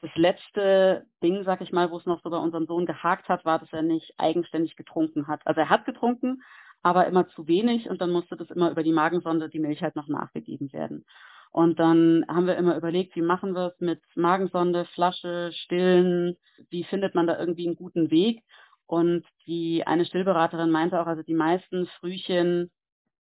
[0.07, 3.45] das letzte Ding, sag ich mal, wo es noch so bei unserem Sohn gehakt hat,
[3.45, 5.41] war, dass er nicht eigenständig getrunken hat.
[5.45, 6.43] Also er hat getrunken,
[6.83, 9.97] aber immer zu wenig und dann musste das immer über die Magensonde die Milch halt
[9.97, 11.05] noch nachgegeben werden.
[11.51, 16.37] Und dann haben wir immer überlegt, wie machen wir es mit Magensonde, Flasche, Stillen,
[16.71, 18.43] wie findet man da irgendwie einen guten Weg?
[18.87, 22.71] Und die eine Stillberaterin meinte auch, also die meisten Frühchen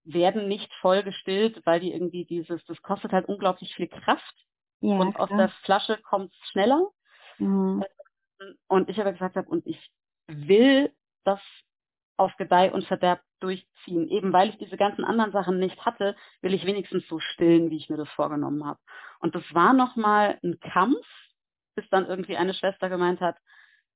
[0.04, 4.46] werden nicht voll gestillt, weil die irgendwie dieses, das kostet halt unglaublich viel Kraft
[4.86, 5.48] Ja, und aus der.
[5.64, 6.90] Flasche kommt es schneller.
[7.38, 7.84] Mhm.
[8.68, 9.90] Und ich aber gesagt habe, und ich
[10.26, 10.92] will
[11.24, 11.40] das
[12.16, 14.08] auf Gedeih und Verderb durchziehen.
[14.08, 17.76] Eben weil ich diese ganzen anderen Sachen nicht hatte, will ich wenigstens so stillen, wie
[17.76, 18.78] ich mir das vorgenommen habe.
[19.20, 21.04] Und das war nochmal ein Kampf,
[21.74, 23.36] bis dann irgendwie eine Schwester gemeint hat,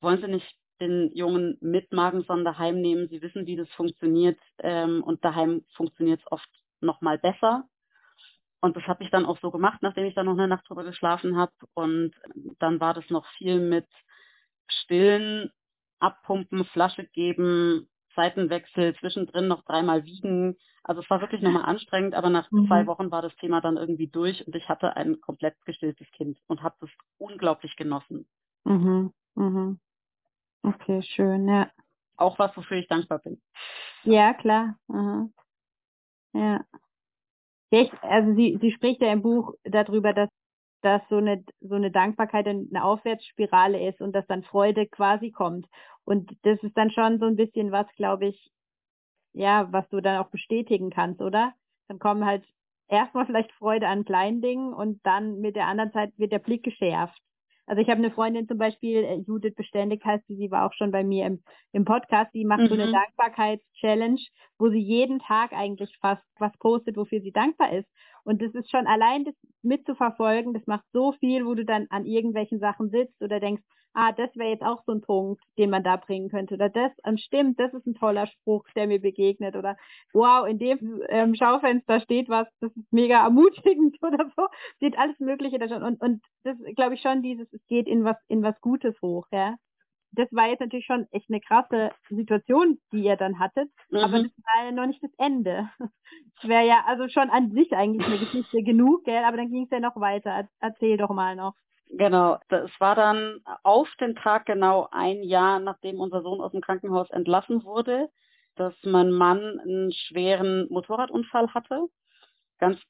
[0.00, 3.08] wollen Sie nicht den Jungen mit Magensonde heimnehmen?
[3.08, 6.48] Sie wissen, wie das funktioniert ähm, und daheim funktioniert es oft
[6.80, 7.68] nochmal besser.
[8.60, 10.84] Und das habe ich dann auch so gemacht, nachdem ich dann noch eine Nacht drüber
[10.84, 11.52] geschlafen habe.
[11.74, 12.12] Und
[12.58, 13.86] dann war das noch viel mit
[14.68, 15.50] Stillen,
[15.98, 20.56] Abpumpen, Flasche geben, Seitenwechsel, zwischendrin noch dreimal wiegen.
[20.82, 22.66] Also es war wirklich nochmal anstrengend, aber nach Mhm.
[22.66, 26.38] zwei Wochen war das Thema dann irgendwie durch und ich hatte ein komplett gestilltes Kind
[26.46, 28.26] und habe das unglaublich genossen.
[28.64, 29.12] Mhm.
[29.36, 29.80] Mhm.
[30.62, 31.70] Okay, schön, ja.
[32.16, 33.40] Auch was, wofür ich dankbar bin.
[34.04, 34.76] Ja, klar.
[34.88, 35.32] Mhm.
[36.32, 36.64] Ja.
[38.02, 40.28] Also sie, sie spricht ja im Buch darüber, dass
[40.82, 45.66] dass so eine so eine Dankbarkeit eine Aufwärtsspirale ist und dass dann Freude quasi kommt.
[46.04, 48.50] Und das ist dann schon so ein bisschen was, glaube ich,
[49.34, 51.52] ja, was du dann auch bestätigen kannst, oder?
[51.88, 52.44] Dann kommen halt
[52.88, 56.62] erstmal vielleicht Freude an kleinen Dingen und dann mit der anderen Zeit wird der Blick
[56.64, 57.20] geschärft.
[57.66, 60.72] Also ich habe eine Freundin zum Beispiel, äh, Judith Beständig heißt sie, sie war auch
[60.74, 61.42] schon bei mir im,
[61.72, 62.90] im Podcast, die macht so eine Mhm.
[62.90, 64.20] Dankbarkeits-Challenge,
[64.58, 67.88] wo sie jeden Tag eigentlich fast was postet, wofür sie dankbar ist.
[68.24, 72.06] Und das ist schon allein das mitzuverfolgen, das macht so viel, wo du dann an
[72.06, 73.62] irgendwelchen Sachen sitzt oder denkst,
[73.94, 76.54] ah, das wäre jetzt auch so ein Punkt, den man da bringen könnte.
[76.54, 79.56] Oder das, ähm, stimmt, das ist ein toller Spruch, der mir begegnet.
[79.56, 79.76] Oder
[80.12, 84.46] wow, in dem ähm, Schaufenster steht was, das ist mega ermutigend oder so.
[84.76, 85.82] Steht alles Mögliche da schon.
[85.82, 89.26] Und, und das glaube ich schon, dieses, es geht in was, in was Gutes hoch,
[89.32, 89.56] ja.
[90.12, 94.24] Das war jetzt natürlich schon echt eine krasse Situation, die ihr dann hattet, aber Mhm.
[94.24, 95.70] das war ja noch nicht das Ende.
[96.40, 99.22] Das wäre ja also schon an sich eigentlich eine Geschichte genug, gell?
[99.24, 100.30] Aber dann ging es ja noch weiter.
[100.30, 101.54] Er- Erzähl doch mal noch.
[101.92, 106.60] Genau, das war dann auf den Tag genau ein Jahr, nachdem unser Sohn aus dem
[106.60, 108.08] Krankenhaus entlassen wurde,
[108.54, 111.86] dass mein Mann einen schweren Motorradunfall hatte.
[112.58, 112.80] Ganz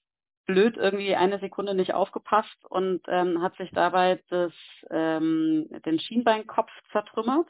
[0.47, 4.53] blöd irgendwie eine Sekunde nicht aufgepasst und ähm, hat sich dabei das,
[4.91, 7.49] ähm, den Schienbeinkopf zertrümmert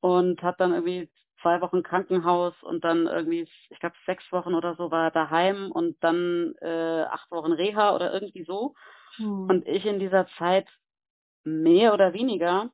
[0.00, 1.10] und hat dann irgendwie
[1.42, 5.70] zwei Wochen Krankenhaus und dann irgendwie, ich glaube, sechs Wochen oder so war er daheim
[5.70, 8.74] und dann äh, acht Wochen Reha oder irgendwie so.
[9.18, 9.48] Hm.
[9.48, 10.66] Und ich in dieser Zeit
[11.44, 12.70] mehr oder weniger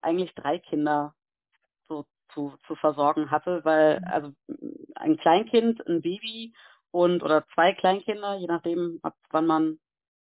[0.00, 1.14] eigentlich drei Kinder
[1.88, 4.32] so zu, zu versorgen hatte, weil also
[4.94, 6.54] ein Kleinkind, ein Baby
[6.90, 9.78] und oder zwei Kleinkinder, je nachdem, ab wann man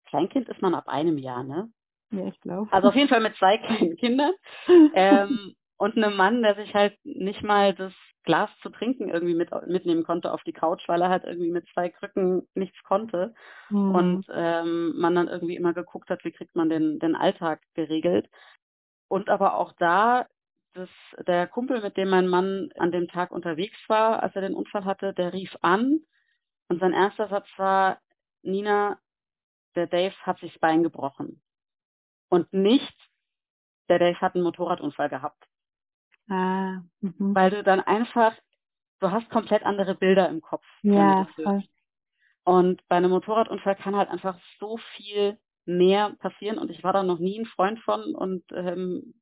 [0.05, 1.71] Kleinkind ist man ab einem Jahr, ne?
[2.11, 2.71] Ja, ich glaube.
[2.71, 4.33] Also auf jeden Fall mit zwei kleinen Kindern.
[4.95, 7.93] Ähm, und einem Mann, der sich halt nicht mal das
[8.23, 11.67] Glas zu trinken irgendwie mit, mitnehmen konnte auf die Couch, weil er halt irgendwie mit
[11.73, 13.33] zwei Krücken nichts konnte.
[13.69, 13.95] Mhm.
[13.95, 18.29] Und ähm, man dann irgendwie immer geguckt hat, wie kriegt man den, den Alltag geregelt.
[19.07, 20.27] Und aber auch da,
[20.73, 20.89] dass
[21.27, 24.85] der Kumpel, mit dem mein Mann an dem Tag unterwegs war, als er den Unfall
[24.85, 25.99] hatte, der rief an
[26.69, 27.99] und sein erster Satz war,
[28.41, 28.97] Nina,
[29.75, 31.41] der Dave hat sich das Bein gebrochen.
[32.29, 32.95] Und nicht,
[33.89, 35.47] der Dave hat einen Motorradunfall gehabt.
[36.29, 37.35] Ah, mhm.
[37.35, 38.33] Weil du dann einfach,
[38.99, 40.65] du hast komplett andere Bilder im Kopf.
[40.81, 41.63] Ja, voll.
[42.45, 47.03] Und bei einem Motorradunfall kann halt einfach so viel mehr passieren und ich war da
[47.03, 49.13] noch nie ein Freund von und ähm,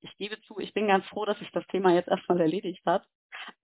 [0.00, 3.04] ich gebe zu, ich bin ganz froh, dass sich das Thema jetzt erstmal erledigt hat.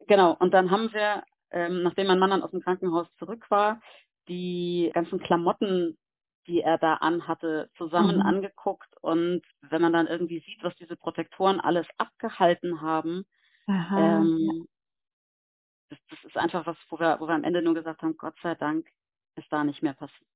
[0.08, 1.22] Genau, und dann haben wir,
[1.52, 3.80] ähm, nachdem mein Mann dann aus dem Krankenhaus zurück war,
[4.28, 5.96] die ganzen Klamotten
[6.46, 8.22] die er da anhatte, zusammen mhm.
[8.22, 8.88] angeguckt.
[9.00, 13.24] Und wenn man dann irgendwie sieht, was diese Protektoren alles abgehalten haben,
[13.68, 14.66] ähm,
[15.88, 18.34] das, das, ist einfach was, wo wir, wo wir am Ende nur gesagt haben, Gott
[18.42, 18.86] sei Dank
[19.36, 20.28] ist da nicht mehr passiert.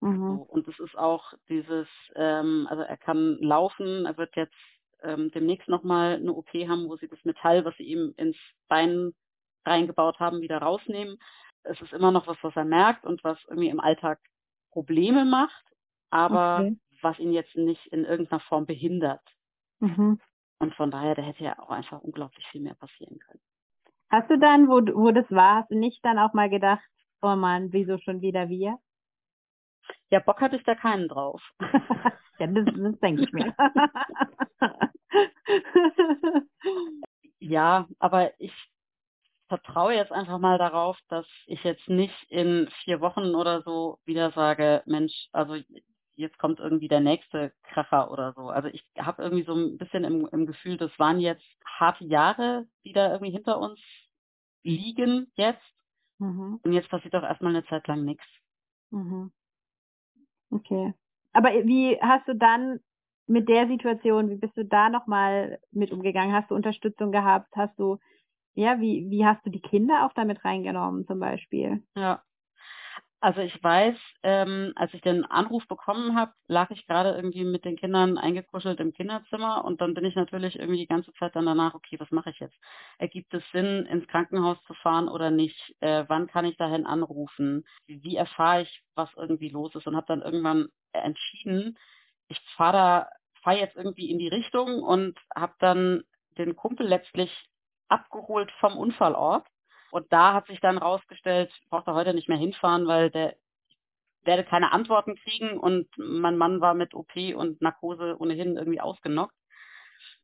[0.00, 0.36] Mhm.
[0.36, 4.54] So, und es ist auch dieses, ähm, also er kann laufen, er wird jetzt
[5.02, 8.36] ähm, demnächst nochmal eine OP haben, wo sie das Metall, was sie ihm ins
[8.68, 9.12] Bein
[9.64, 11.18] reingebaut haben, wieder rausnehmen.
[11.62, 14.18] Es ist immer noch was, was er merkt und was irgendwie im Alltag
[14.74, 15.64] Probleme macht,
[16.10, 16.76] aber okay.
[17.00, 19.22] was ihn jetzt nicht in irgendeiner Form behindert.
[19.78, 20.20] Mhm.
[20.58, 23.40] Und von daher, da hätte ja auch einfach unglaublich viel mehr passieren können.
[24.10, 26.84] Hast du dann, wo, wo das war, hast du nicht dann auch mal gedacht,
[27.22, 28.78] oh Mann, wieso schon wieder wir?
[30.10, 31.40] Ja, Bock hatte ich da keinen drauf.
[32.38, 33.54] ja, das, das denke ich mir.
[37.38, 38.52] ja, aber ich
[39.48, 44.30] vertraue jetzt einfach mal darauf, dass ich jetzt nicht in vier Wochen oder so wieder
[44.32, 45.56] sage, Mensch, also
[46.16, 48.48] jetzt kommt irgendwie der nächste Kracher oder so.
[48.48, 52.66] Also ich habe irgendwie so ein bisschen im, im Gefühl, das waren jetzt harte Jahre,
[52.84, 53.80] die da irgendwie hinter uns
[54.62, 55.62] liegen jetzt.
[56.18, 56.60] Mhm.
[56.62, 58.24] Und jetzt passiert doch erstmal eine Zeit lang nichts.
[58.90, 59.32] Mhm.
[60.50, 60.94] Okay.
[61.32, 62.80] Aber wie hast du dann
[63.26, 66.34] mit der Situation, wie bist du da nochmal mit umgegangen?
[66.34, 67.48] Hast du Unterstützung gehabt?
[67.56, 67.98] Hast du
[68.54, 71.82] ja, wie, wie hast du die Kinder auch damit reingenommen zum Beispiel?
[71.96, 72.22] Ja.
[73.24, 77.64] Also ich weiß, ähm, als ich den Anruf bekommen habe, lag ich gerade irgendwie mit
[77.64, 81.46] den Kindern eingekuschelt im Kinderzimmer und dann bin ich natürlich irgendwie die ganze Zeit dann
[81.46, 82.54] danach, okay, was mache ich jetzt?
[82.98, 85.56] Ergibt es Sinn, ins Krankenhaus zu fahren oder nicht?
[85.80, 87.64] Äh, wann kann ich dahin anrufen?
[87.86, 89.86] Wie, erfahre ich, was irgendwie los ist?
[89.86, 91.78] Und habe dann irgendwann entschieden,
[92.28, 93.08] ich fahre da,
[93.42, 96.02] fahre jetzt irgendwie in die Richtung und habe dann
[96.36, 97.32] den Kumpel letztlich
[97.88, 99.46] abgeholt vom Unfallort.
[99.90, 103.36] Und da hat sich dann rausgestellt, ich brauchte heute nicht mehr hinfahren, weil der
[104.24, 109.34] werde keine Antworten kriegen und mein Mann war mit OP und Narkose ohnehin irgendwie ausgenockt.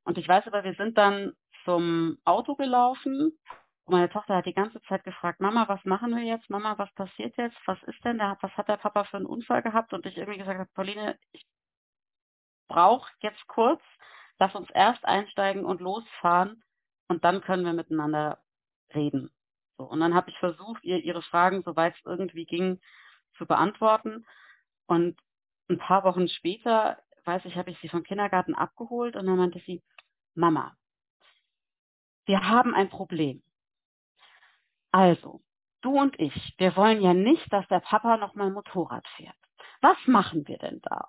[0.04, 1.32] Und ich weiß aber, wir sind dann
[1.64, 3.38] zum Auto gelaufen.
[3.84, 6.48] Und meine Tochter hat die ganze Zeit gefragt, Mama, was machen wir jetzt?
[6.50, 7.56] Mama, was passiert jetzt?
[7.66, 8.36] Was ist denn da?
[8.40, 9.92] Was hat der Papa für einen Unfall gehabt?
[9.92, 11.46] Und ich irgendwie gesagt habe, Pauline, ich
[12.68, 13.82] brauche jetzt kurz,
[14.38, 16.62] lass uns erst einsteigen und losfahren
[17.10, 18.38] und dann können wir miteinander
[18.94, 19.30] reden.
[19.76, 22.80] So, und dann habe ich versucht, ihr ihre Fragen, soweit es irgendwie ging,
[23.36, 24.24] zu beantworten.
[24.86, 25.18] Und
[25.68, 29.60] ein paar Wochen später, weiß ich, habe ich sie vom Kindergarten abgeholt und dann meinte
[29.66, 29.82] sie,
[30.36, 30.76] Mama,
[32.26, 33.42] wir haben ein Problem.
[34.92, 35.42] Also,
[35.80, 39.36] du und ich, wir wollen ja nicht, dass der Papa nochmal Motorrad fährt.
[39.80, 41.08] Was machen wir denn da?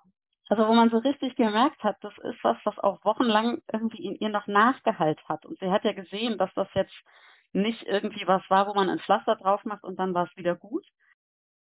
[0.52, 4.16] Also wo man so richtig gemerkt hat, das ist was, was auch wochenlang irgendwie in
[4.16, 5.46] ihr noch nachgehalt hat.
[5.46, 6.92] Und sie hat ja gesehen, dass das jetzt
[7.54, 10.54] nicht irgendwie was war, wo man ein Pflaster drauf macht und dann war es wieder
[10.54, 10.84] gut.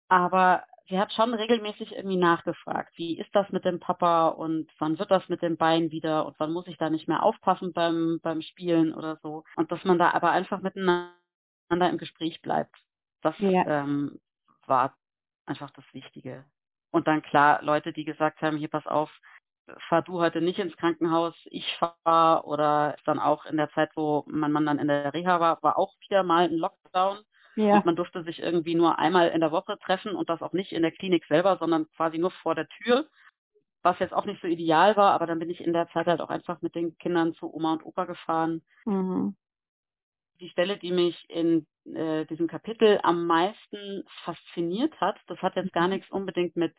[0.08, 4.98] Aber sie hat schon regelmäßig irgendwie nachgefragt, wie ist das mit dem Papa und wann
[4.98, 8.20] wird das mit dem Bein wieder und wann muss ich da nicht mehr aufpassen beim,
[8.22, 9.44] beim Spielen oder so.
[9.56, 11.12] Und dass man da aber einfach miteinander
[11.68, 12.74] im Gespräch bleibt.
[13.20, 13.66] Das ja.
[13.66, 14.18] ähm,
[14.66, 14.96] war
[15.44, 16.46] einfach das Wichtige.
[16.90, 19.10] Und dann klar, Leute, die gesagt haben, hier pass auf,
[19.88, 24.24] fahr du heute nicht ins Krankenhaus, ich fahr oder dann auch in der Zeit, wo
[24.26, 27.18] mein Mann dann in der Reha war, war auch wieder mal ein Lockdown.
[27.56, 27.74] Ja.
[27.74, 30.72] Und man durfte sich irgendwie nur einmal in der Woche treffen und das auch nicht
[30.72, 33.06] in der Klinik selber, sondern quasi nur vor der Tür,
[33.82, 36.20] was jetzt auch nicht so ideal war, aber dann bin ich in der Zeit halt
[36.20, 38.62] auch einfach mit den Kindern zu Oma und Opa gefahren.
[38.84, 39.36] Mhm
[40.40, 45.72] die Stelle, die mich in äh, diesem Kapitel am meisten fasziniert hat, das hat jetzt
[45.72, 45.94] gar mhm.
[45.94, 46.74] nichts unbedingt mit,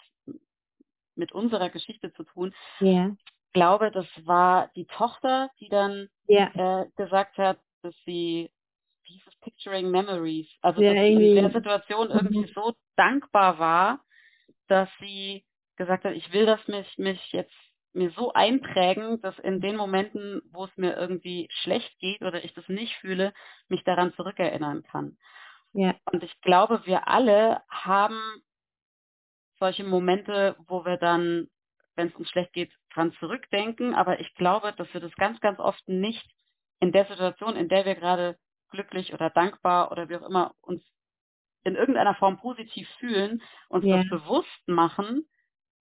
[1.15, 2.53] mit unserer Geschichte zu tun.
[2.79, 3.11] Ja.
[3.47, 6.81] Ich glaube, das war die Tochter, die dann ja.
[6.83, 8.51] äh, gesagt hat, dass sie
[9.07, 10.47] dieses capturing memories.
[10.61, 11.35] Also sie in irgendwie.
[11.35, 12.51] der Situation irgendwie Mhm.
[12.53, 14.05] so dankbar war,
[14.67, 15.45] dass sie
[15.77, 17.55] gesagt hat, ich will das mich, mich jetzt
[17.93, 22.53] mir so einprägen, dass in den Momenten, wo es mir irgendwie schlecht geht oder ich
[22.53, 23.33] das nicht fühle,
[23.69, 25.17] mich daran zurückerinnern kann.
[25.73, 28.19] Ja, Und ich glaube, wir alle haben
[29.59, 31.47] solche Momente, wo wir dann,
[31.95, 33.95] wenn es uns schlecht geht, dran zurückdenken.
[33.95, 36.25] Aber ich glaube, dass wir das ganz, ganz oft nicht
[36.79, 38.37] in der Situation, in der wir gerade
[38.71, 40.83] glücklich oder dankbar oder wie auch immer uns
[41.63, 43.97] in irgendeiner Form positiv fühlen, uns Ja.
[43.97, 45.27] das bewusst machen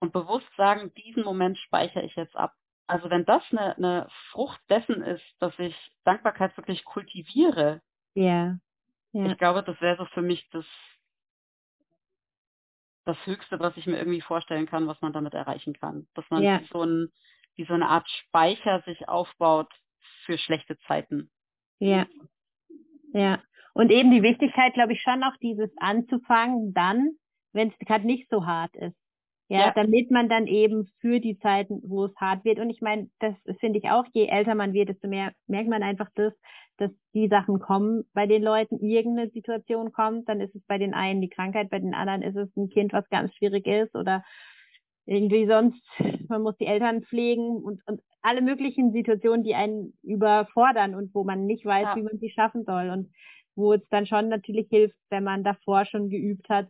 [0.01, 2.55] und bewusst sagen, diesen Moment speichere ich jetzt ab.
[2.87, 7.83] Also wenn das eine, eine Frucht dessen ist, dass ich Dankbarkeit wirklich kultiviere,
[8.15, 8.59] ja,
[9.13, 10.65] ja, ich glaube, das wäre so für mich das,
[13.05, 16.07] das Höchste, was ich mir irgendwie vorstellen kann, was man damit erreichen kann.
[16.15, 16.61] Dass man Ja.
[16.71, 17.11] so, ein,
[17.57, 19.73] wie so eine Art Speicher sich aufbaut
[20.25, 21.31] für schlechte Zeiten.
[21.79, 22.07] ja,
[23.13, 23.43] ja.
[23.75, 27.13] Und eben die Wichtigkeit, glaube ich, schon auch dieses anzufangen, dann,
[27.53, 28.97] wenn es gerade nicht so hart ist.
[29.51, 29.73] Ja, Ja.
[29.75, 32.59] damit man dann eben für die Zeiten, wo es hart wird.
[32.59, 35.83] Und ich meine, das finde ich auch, je älter man wird, desto mehr merkt man
[35.83, 36.35] einfach das,
[36.77, 40.95] dass die Sachen kommen bei den Leuten, irgendeine Situation kommt, dann ist es bei den
[40.95, 44.23] einen die Krankheit, bei den anderen ist es ein Kind, was ganz schwierig ist oder
[45.07, 45.83] irgendwie sonst,
[46.29, 51.25] man muss die Eltern pflegen und, und alle möglichen Situationen, die einen überfordern und wo
[51.25, 51.97] man nicht weiß, Ja.
[51.97, 53.11] wie man sie schaffen soll und
[53.57, 56.69] wo es dann schon natürlich hilft, wenn man davor schon geübt hat,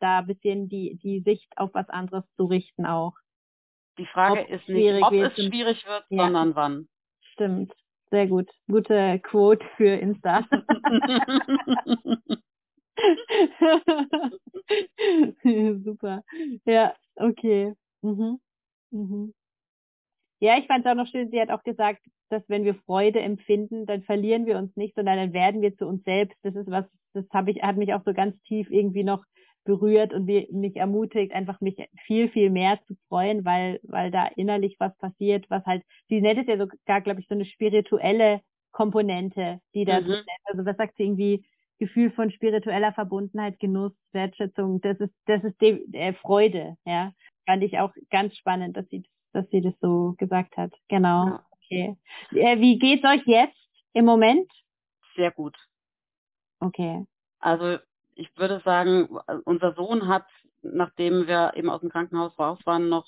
[0.00, 3.14] da ein bisschen die, die Sicht auf was anderes zu richten auch.
[3.98, 6.24] Die Frage Ob ist nicht, ob es schwierig wird, Ja.
[6.24, 6.88] sondern wann.
[7.32, 7.72] Stimmt.
[8.10, 8.48] Sehr gut.
[8.68, 10.46] Gute Quote für Insta.
[15.84, 16.22] Super.
[16.64, 17.74] Ja, okay.
[18.02, 18.40] Mhm.
[18.90, 19.34] Mhm.
[20.40, 23.20] Ja, ich fand es auch noch schön, sie hat auch gesagt, dass wenn wir Freude
[23.20, 26.36] empfinden, dann verlieren wir uns nicht, sondern dann werden wir zu uns selbst.
[26.42, 26.84] Das ist was,
[27.14, 29.24] das habe ich, hat mich auch so ganz tief irgendwie noch
[29.64, 34.26] berührt und mi- mich ermutigt, einfach mich viel, viel mehr zu freuen, weil, weil da
[34.36, 38.40] innerlich was passiert, was halt, sie nennt es ja sogar, glaube ich, so eine spirituelle
[38.72, 40.04] Komponente, die da Mhm.
[40.06, 40.28] drin ist.
[40.44, 41.44] Also was sagt sie irgendwie?
[41.80, 47.12] Gefühl von spiritueller Verbundenheit, Genuss, Wertschätzung, das ist, das ist die, äh, Freude, ja.
[47.46, 50.72] Fand ich auch ganz spannend, dass sie, dass sie das so gesagt hat.
[50.88, 51.38] Genau.
[51.64, 51.96] Okay.
[52.32, 53.56] Äh, wie geht's euch jetzt
[53.92, 54.50] im Moment?
[55.14, 55.56] Sehr gut.
[56.60, 57.04] Okay.
[57.40, 57.78] Also
[58.18, 59.08] ich würde sagen,
[59.44, 60.26] unser Sohn hat,
[60.62, 63.06] nachdem wir eben aus dem Krankenhaus raus waren, noch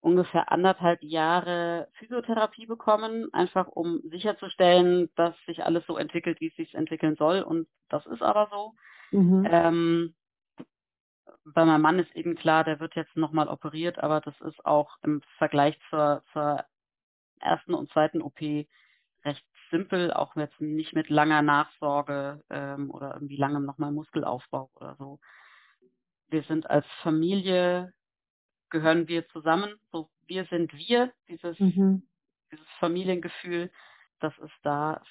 [0.00, 6.56] ungefähr anderthalb Jahre Physiotherapie bekommen, einfach um sicherzustellen, dass sich alles so entwickelt, wie es
[6.56, 7.42] sich entwickeln soll.
[7.42, 8.74] Und das ist aber so.
[9.10, 9.48] Mhm.
[9.50, 10.14] Ähm,
[11.44, 14.98] bei meinem Mann ist eben klar, der wird jetzt nochmal operiert, aber das ist auch
[15.02, 16.64] im Vergleich zur, zur
[17.40, 18.40] ersten und zweiten OP
[19.70, 25.20] simpel, auch jetzt nicht mit langer Nachsorge ähm, oder irgendwie langem nochmal Muskelaufbau oder so.
[26.28, 27.92] Wir sind als Familie,
[28.70, 32.02] gehören wir zusammen, so wir sind wir, dieses, Mhm.
[32.50, 33.70] dieses Familiengefühl,
[34.20, 35.02] das ist da,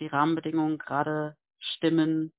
[0.00, 2.32] die Rahmenbedingungen gerade stimmen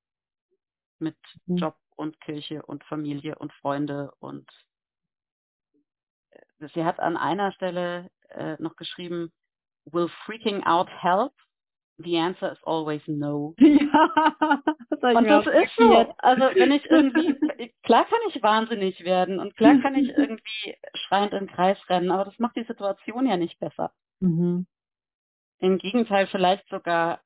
[0.99, 1.57] mit Mhm.
[1.57, 4.49] Job und Kirche und Familie und Freunde und
[6.31, 9.31] äh, sie hat an einer Stelle äh, noch geschrieben,
[9.85, 11.33] will freaking out help?
[11.97, 13.55] The answer is always no.
[13.59, 16.15] Ja, das Und das ist so.
[16.17, 17.35] Also wenn ich irgendwie,
[17.83, 22.25] klar kann ich wahnsinnig werden und klar kann ich irgendwie schreiend im Kreis rennen, aber
[22.25, 23.91] das macht die Situation ja nicht besser.
[24.19, 24.65] Mhm.
[25.59, 27.21] Im Gegenteil, vielleicht sogar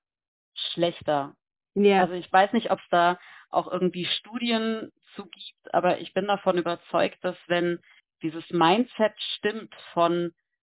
[0.54, 1.36] schlechter.
[1.76, 2.02] Ja.
[2.02, 3.18] Also ich weiß nicht, ob es da
[3.50, 7.80] auch irgendwie Studien zu gibt, aber ich bin davon überzeugt, dass wenn
[8.22, 10.34] dieses Mindset stimmt von,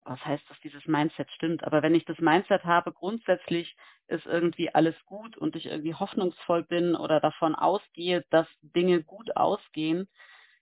[0.10, 4.74] was heißt, dass dieses Mindset stimmt, aber wenn ich das Mindset habe, grundsätzlich ist irgendwie
[4.74, 10.10] alles gut und ich irgendwie hoffnungsvoll bin oder davon ausgehe, dass Dinge gut ausgehen,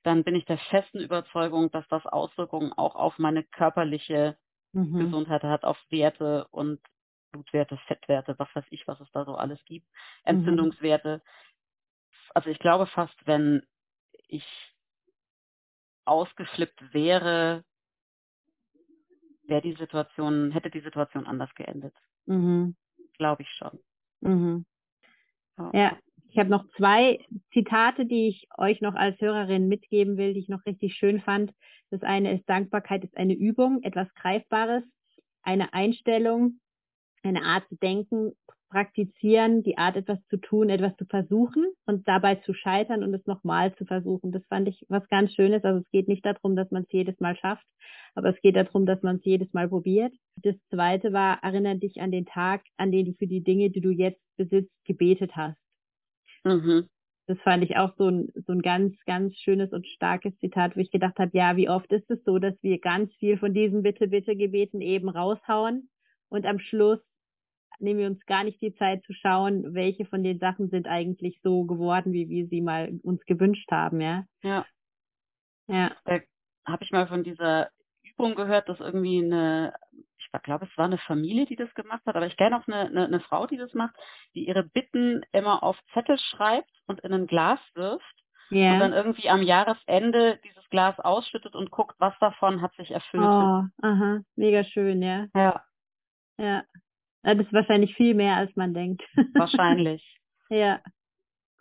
[0.03, 4.37] dann bin ich der festen Überzeugung, dass das Auswirkungen auch auf meine körperliche
[4.73, 4.99] mhm.
[4.99, 6.81] Gesundheit hat, auf Werte und
[7.31, 9.87] Blutwerte, Fettwerte, was weiß ich, was es da so alles gibt,
[10.23, 11.21] Entzündungswerte.
[12.33, 13.65] Also ich glaube fast, wenn
[14.27, 14.45] ich
[16.03, 17.63] ausgeflippt wäre,
[19.47, 21.93] wäre die Situation, hätte die Situation anders geendet.
[22.25, 22.75] Mhm.
[23.17, 23.79] Glaube ich schon.
[24.21, 24.65] Mhm.
[25.73, 25.97] Ja,
[26.29, 27.19] ich habe noch zwei
[27.51, 31.51] Zitate, die ich euch noch als Hörerin mitgeben will, die ich noch richtig schön fand.
[31.89, 34.83] Das eine ist Dankbarkeit ist eine Übung, etwas Greifbares,
[35.41, 36.59] eine Einstellung,
[37.24, 38.34] eine Art zu denken,
[38.70, 43.26] praktizieren, die Art etwas zu tun, etwas zu versuchen und dabei zu scheitern und es
[43.26, 44.32] nochmal zu versuchen.
[44.32, 45.63] Das fand ich was ganz Schönes.
[45.63, 47.65] Also es geht nicht darum, dass man es jedes Mal schafft,
[48.15, 50.13] aber es geht darum, dass man es jedes Mal probiert.
[50.38, 53.82] Das zweite war, erinnere dich an den Tag, an den du für die Dinge, die
[53.82, 55.57] du jetzt besitzt, gebetet hast.
[56.43, 56.88] Mhm.
[57.28, 60.80] Das fand ich auch so ein, so ein ganz, ganz schönes und starkes Zitat, wo
[60.80, 63.84] ich gedacht habe, ja, wie oft ist es so, dass wir ganz viel von diesen
[63.84, 65.89] Bitte, Bitte Gebeten eben raushauen
[66.30, 66.99] und am Schluss
[67.80, 71.39] nehmen wir uns gar nicht die Zeit zu schauen, welche von den Sachen sind eigentlich
[71.43, 74.25] so geworden, wie wir sie mal uns gewünscht haben, ja.
[74.41, 74.65] Ja.
[75.67, 75.91] Ja.
[76.05, 76.19] Da
[76.65, 77.69] habe ich mal von dieser
[78.03, 79.73] Übung gehört, dass irgendwie eine,
[80.17, 82.88] ich glaube, es war eine Familie, die das gemacht hat, aber ich kenne auch eine,
[82.88, 83.95] eine, eine Frau, die das macht,
[84.34, 88.73] die ihre Bitten immer auf Zettel schreibt und in ein Glas wirft Ja.
[88.73, 93.23] und dann irgendwie am Jahresende dieses Glas ausschüttet und guckt, was davon hat sich erfüllt.
[93.23, 95.28] Oh, aha, mega schön, ja.
[95.36, 95.63] Ja,
[96.38, 96.63] Ja.
[97.23, 99.03] Das ist wahrscheinlich viel mehr, als man denkt.
[99.33, 100.01] wahrscheinlich.
[100.49, 100.81] ja,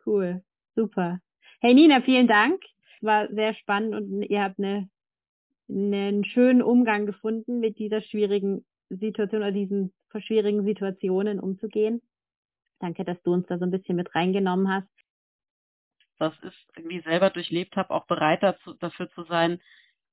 [0.04, 0.44] cool,
[0.76, 1.20] super.
[1.60, 2.62] Hey Nina, vielen Dank.
[2.96, 4.88] Es war sehr spannend und ihr habt eine,
[5.68, 12.00] einen schönen Umgang gefunden, mit dieser schwierigen Situation oder diesen schwierigen Situationen umzugehen.
[12.78, 14.88] Danke, dass du uns da so ein bisschen mit reingenommen hast.
[16.18, 19.60] das ist irgendwie selber durchlebt habe, auch bereit dazu, dafür zu sein,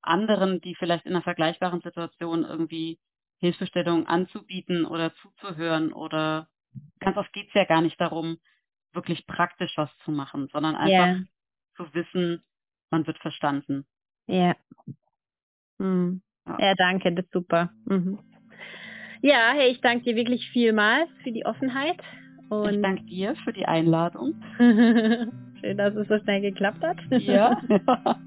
[0.02, 3.00] anderen, die vielleicht in einer vergleichbaren Situation irgendwie
[3.44, 6.48] Hilfestellung anzubieten oder zuzuhören oder
[7.02, 8.38] ganz oft geht es ja gar nicht darum,
[8.94, 11.20] wirklich praktisch was zu machen, sondern einfach Ja.
[11.76, 12.42] zu wissen,
[12.90, 13.86] man wird verstanden.
[14.28, 14.56] Ja.
[15.78, 16.22] Hm.
[16.48, 16.58] Ja.
[16.58, 17.70] Ja, danke, das ist super.
[17.86, 18.18] Mhm.
[19.22, 22.00] Ja, hey, ich danke dir wirklich vielmals für die Offenheit.
[22.38, 24.36] Ich Und danke dir für die Einladung.
[24.58, 26.98] schön, dass es so schnell geklappt hat.
[27.10, 27.62] Ja.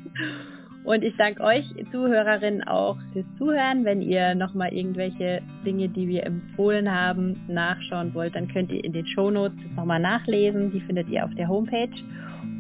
[0.86, 3.84] Und ich danke euch Zuhörerinnen auch fürs Zuhören.
[3.84, 8.92] Wenn ihr nochmal irgendwelche Dinge, die wir empfohlen haben, nachschauen wollt, dann könnt ihr in
[8.92, 10.70] den Shownotes das nochmal nachlesen.
[10.70, 11.90] Die findet ihr auf der Homepage.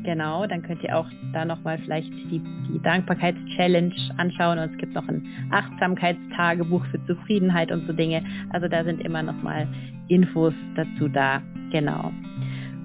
[0.02, 4.58] Genau, dann könnt ihr auch da nochmal vielleicht die, die Dankbarkeits-Challenge anschauen.
[4.58, 8.24] Und es gibt noch ein Achtsamkeitstagebuch für Zufriedenheit und so Dinge.
[8.50, 9.68] Also da sind immer nochmal
[10.08, 11.42] Infos dazu da.
[11.70, 12.10] Genau.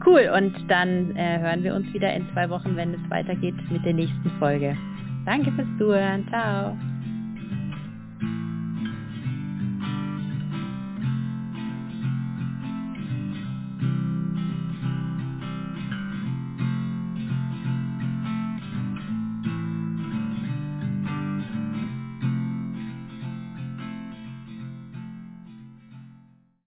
[0.06, 3.84] Cool, und dann äh, hören wir uns wieder in zwei Wochen, wenn es weitergeht mit
[3.84, 4.78] der nächsten Folge.
[5.26, 6.28] Danke fürs Zuhören.
[6.30, 6.78] Ciao.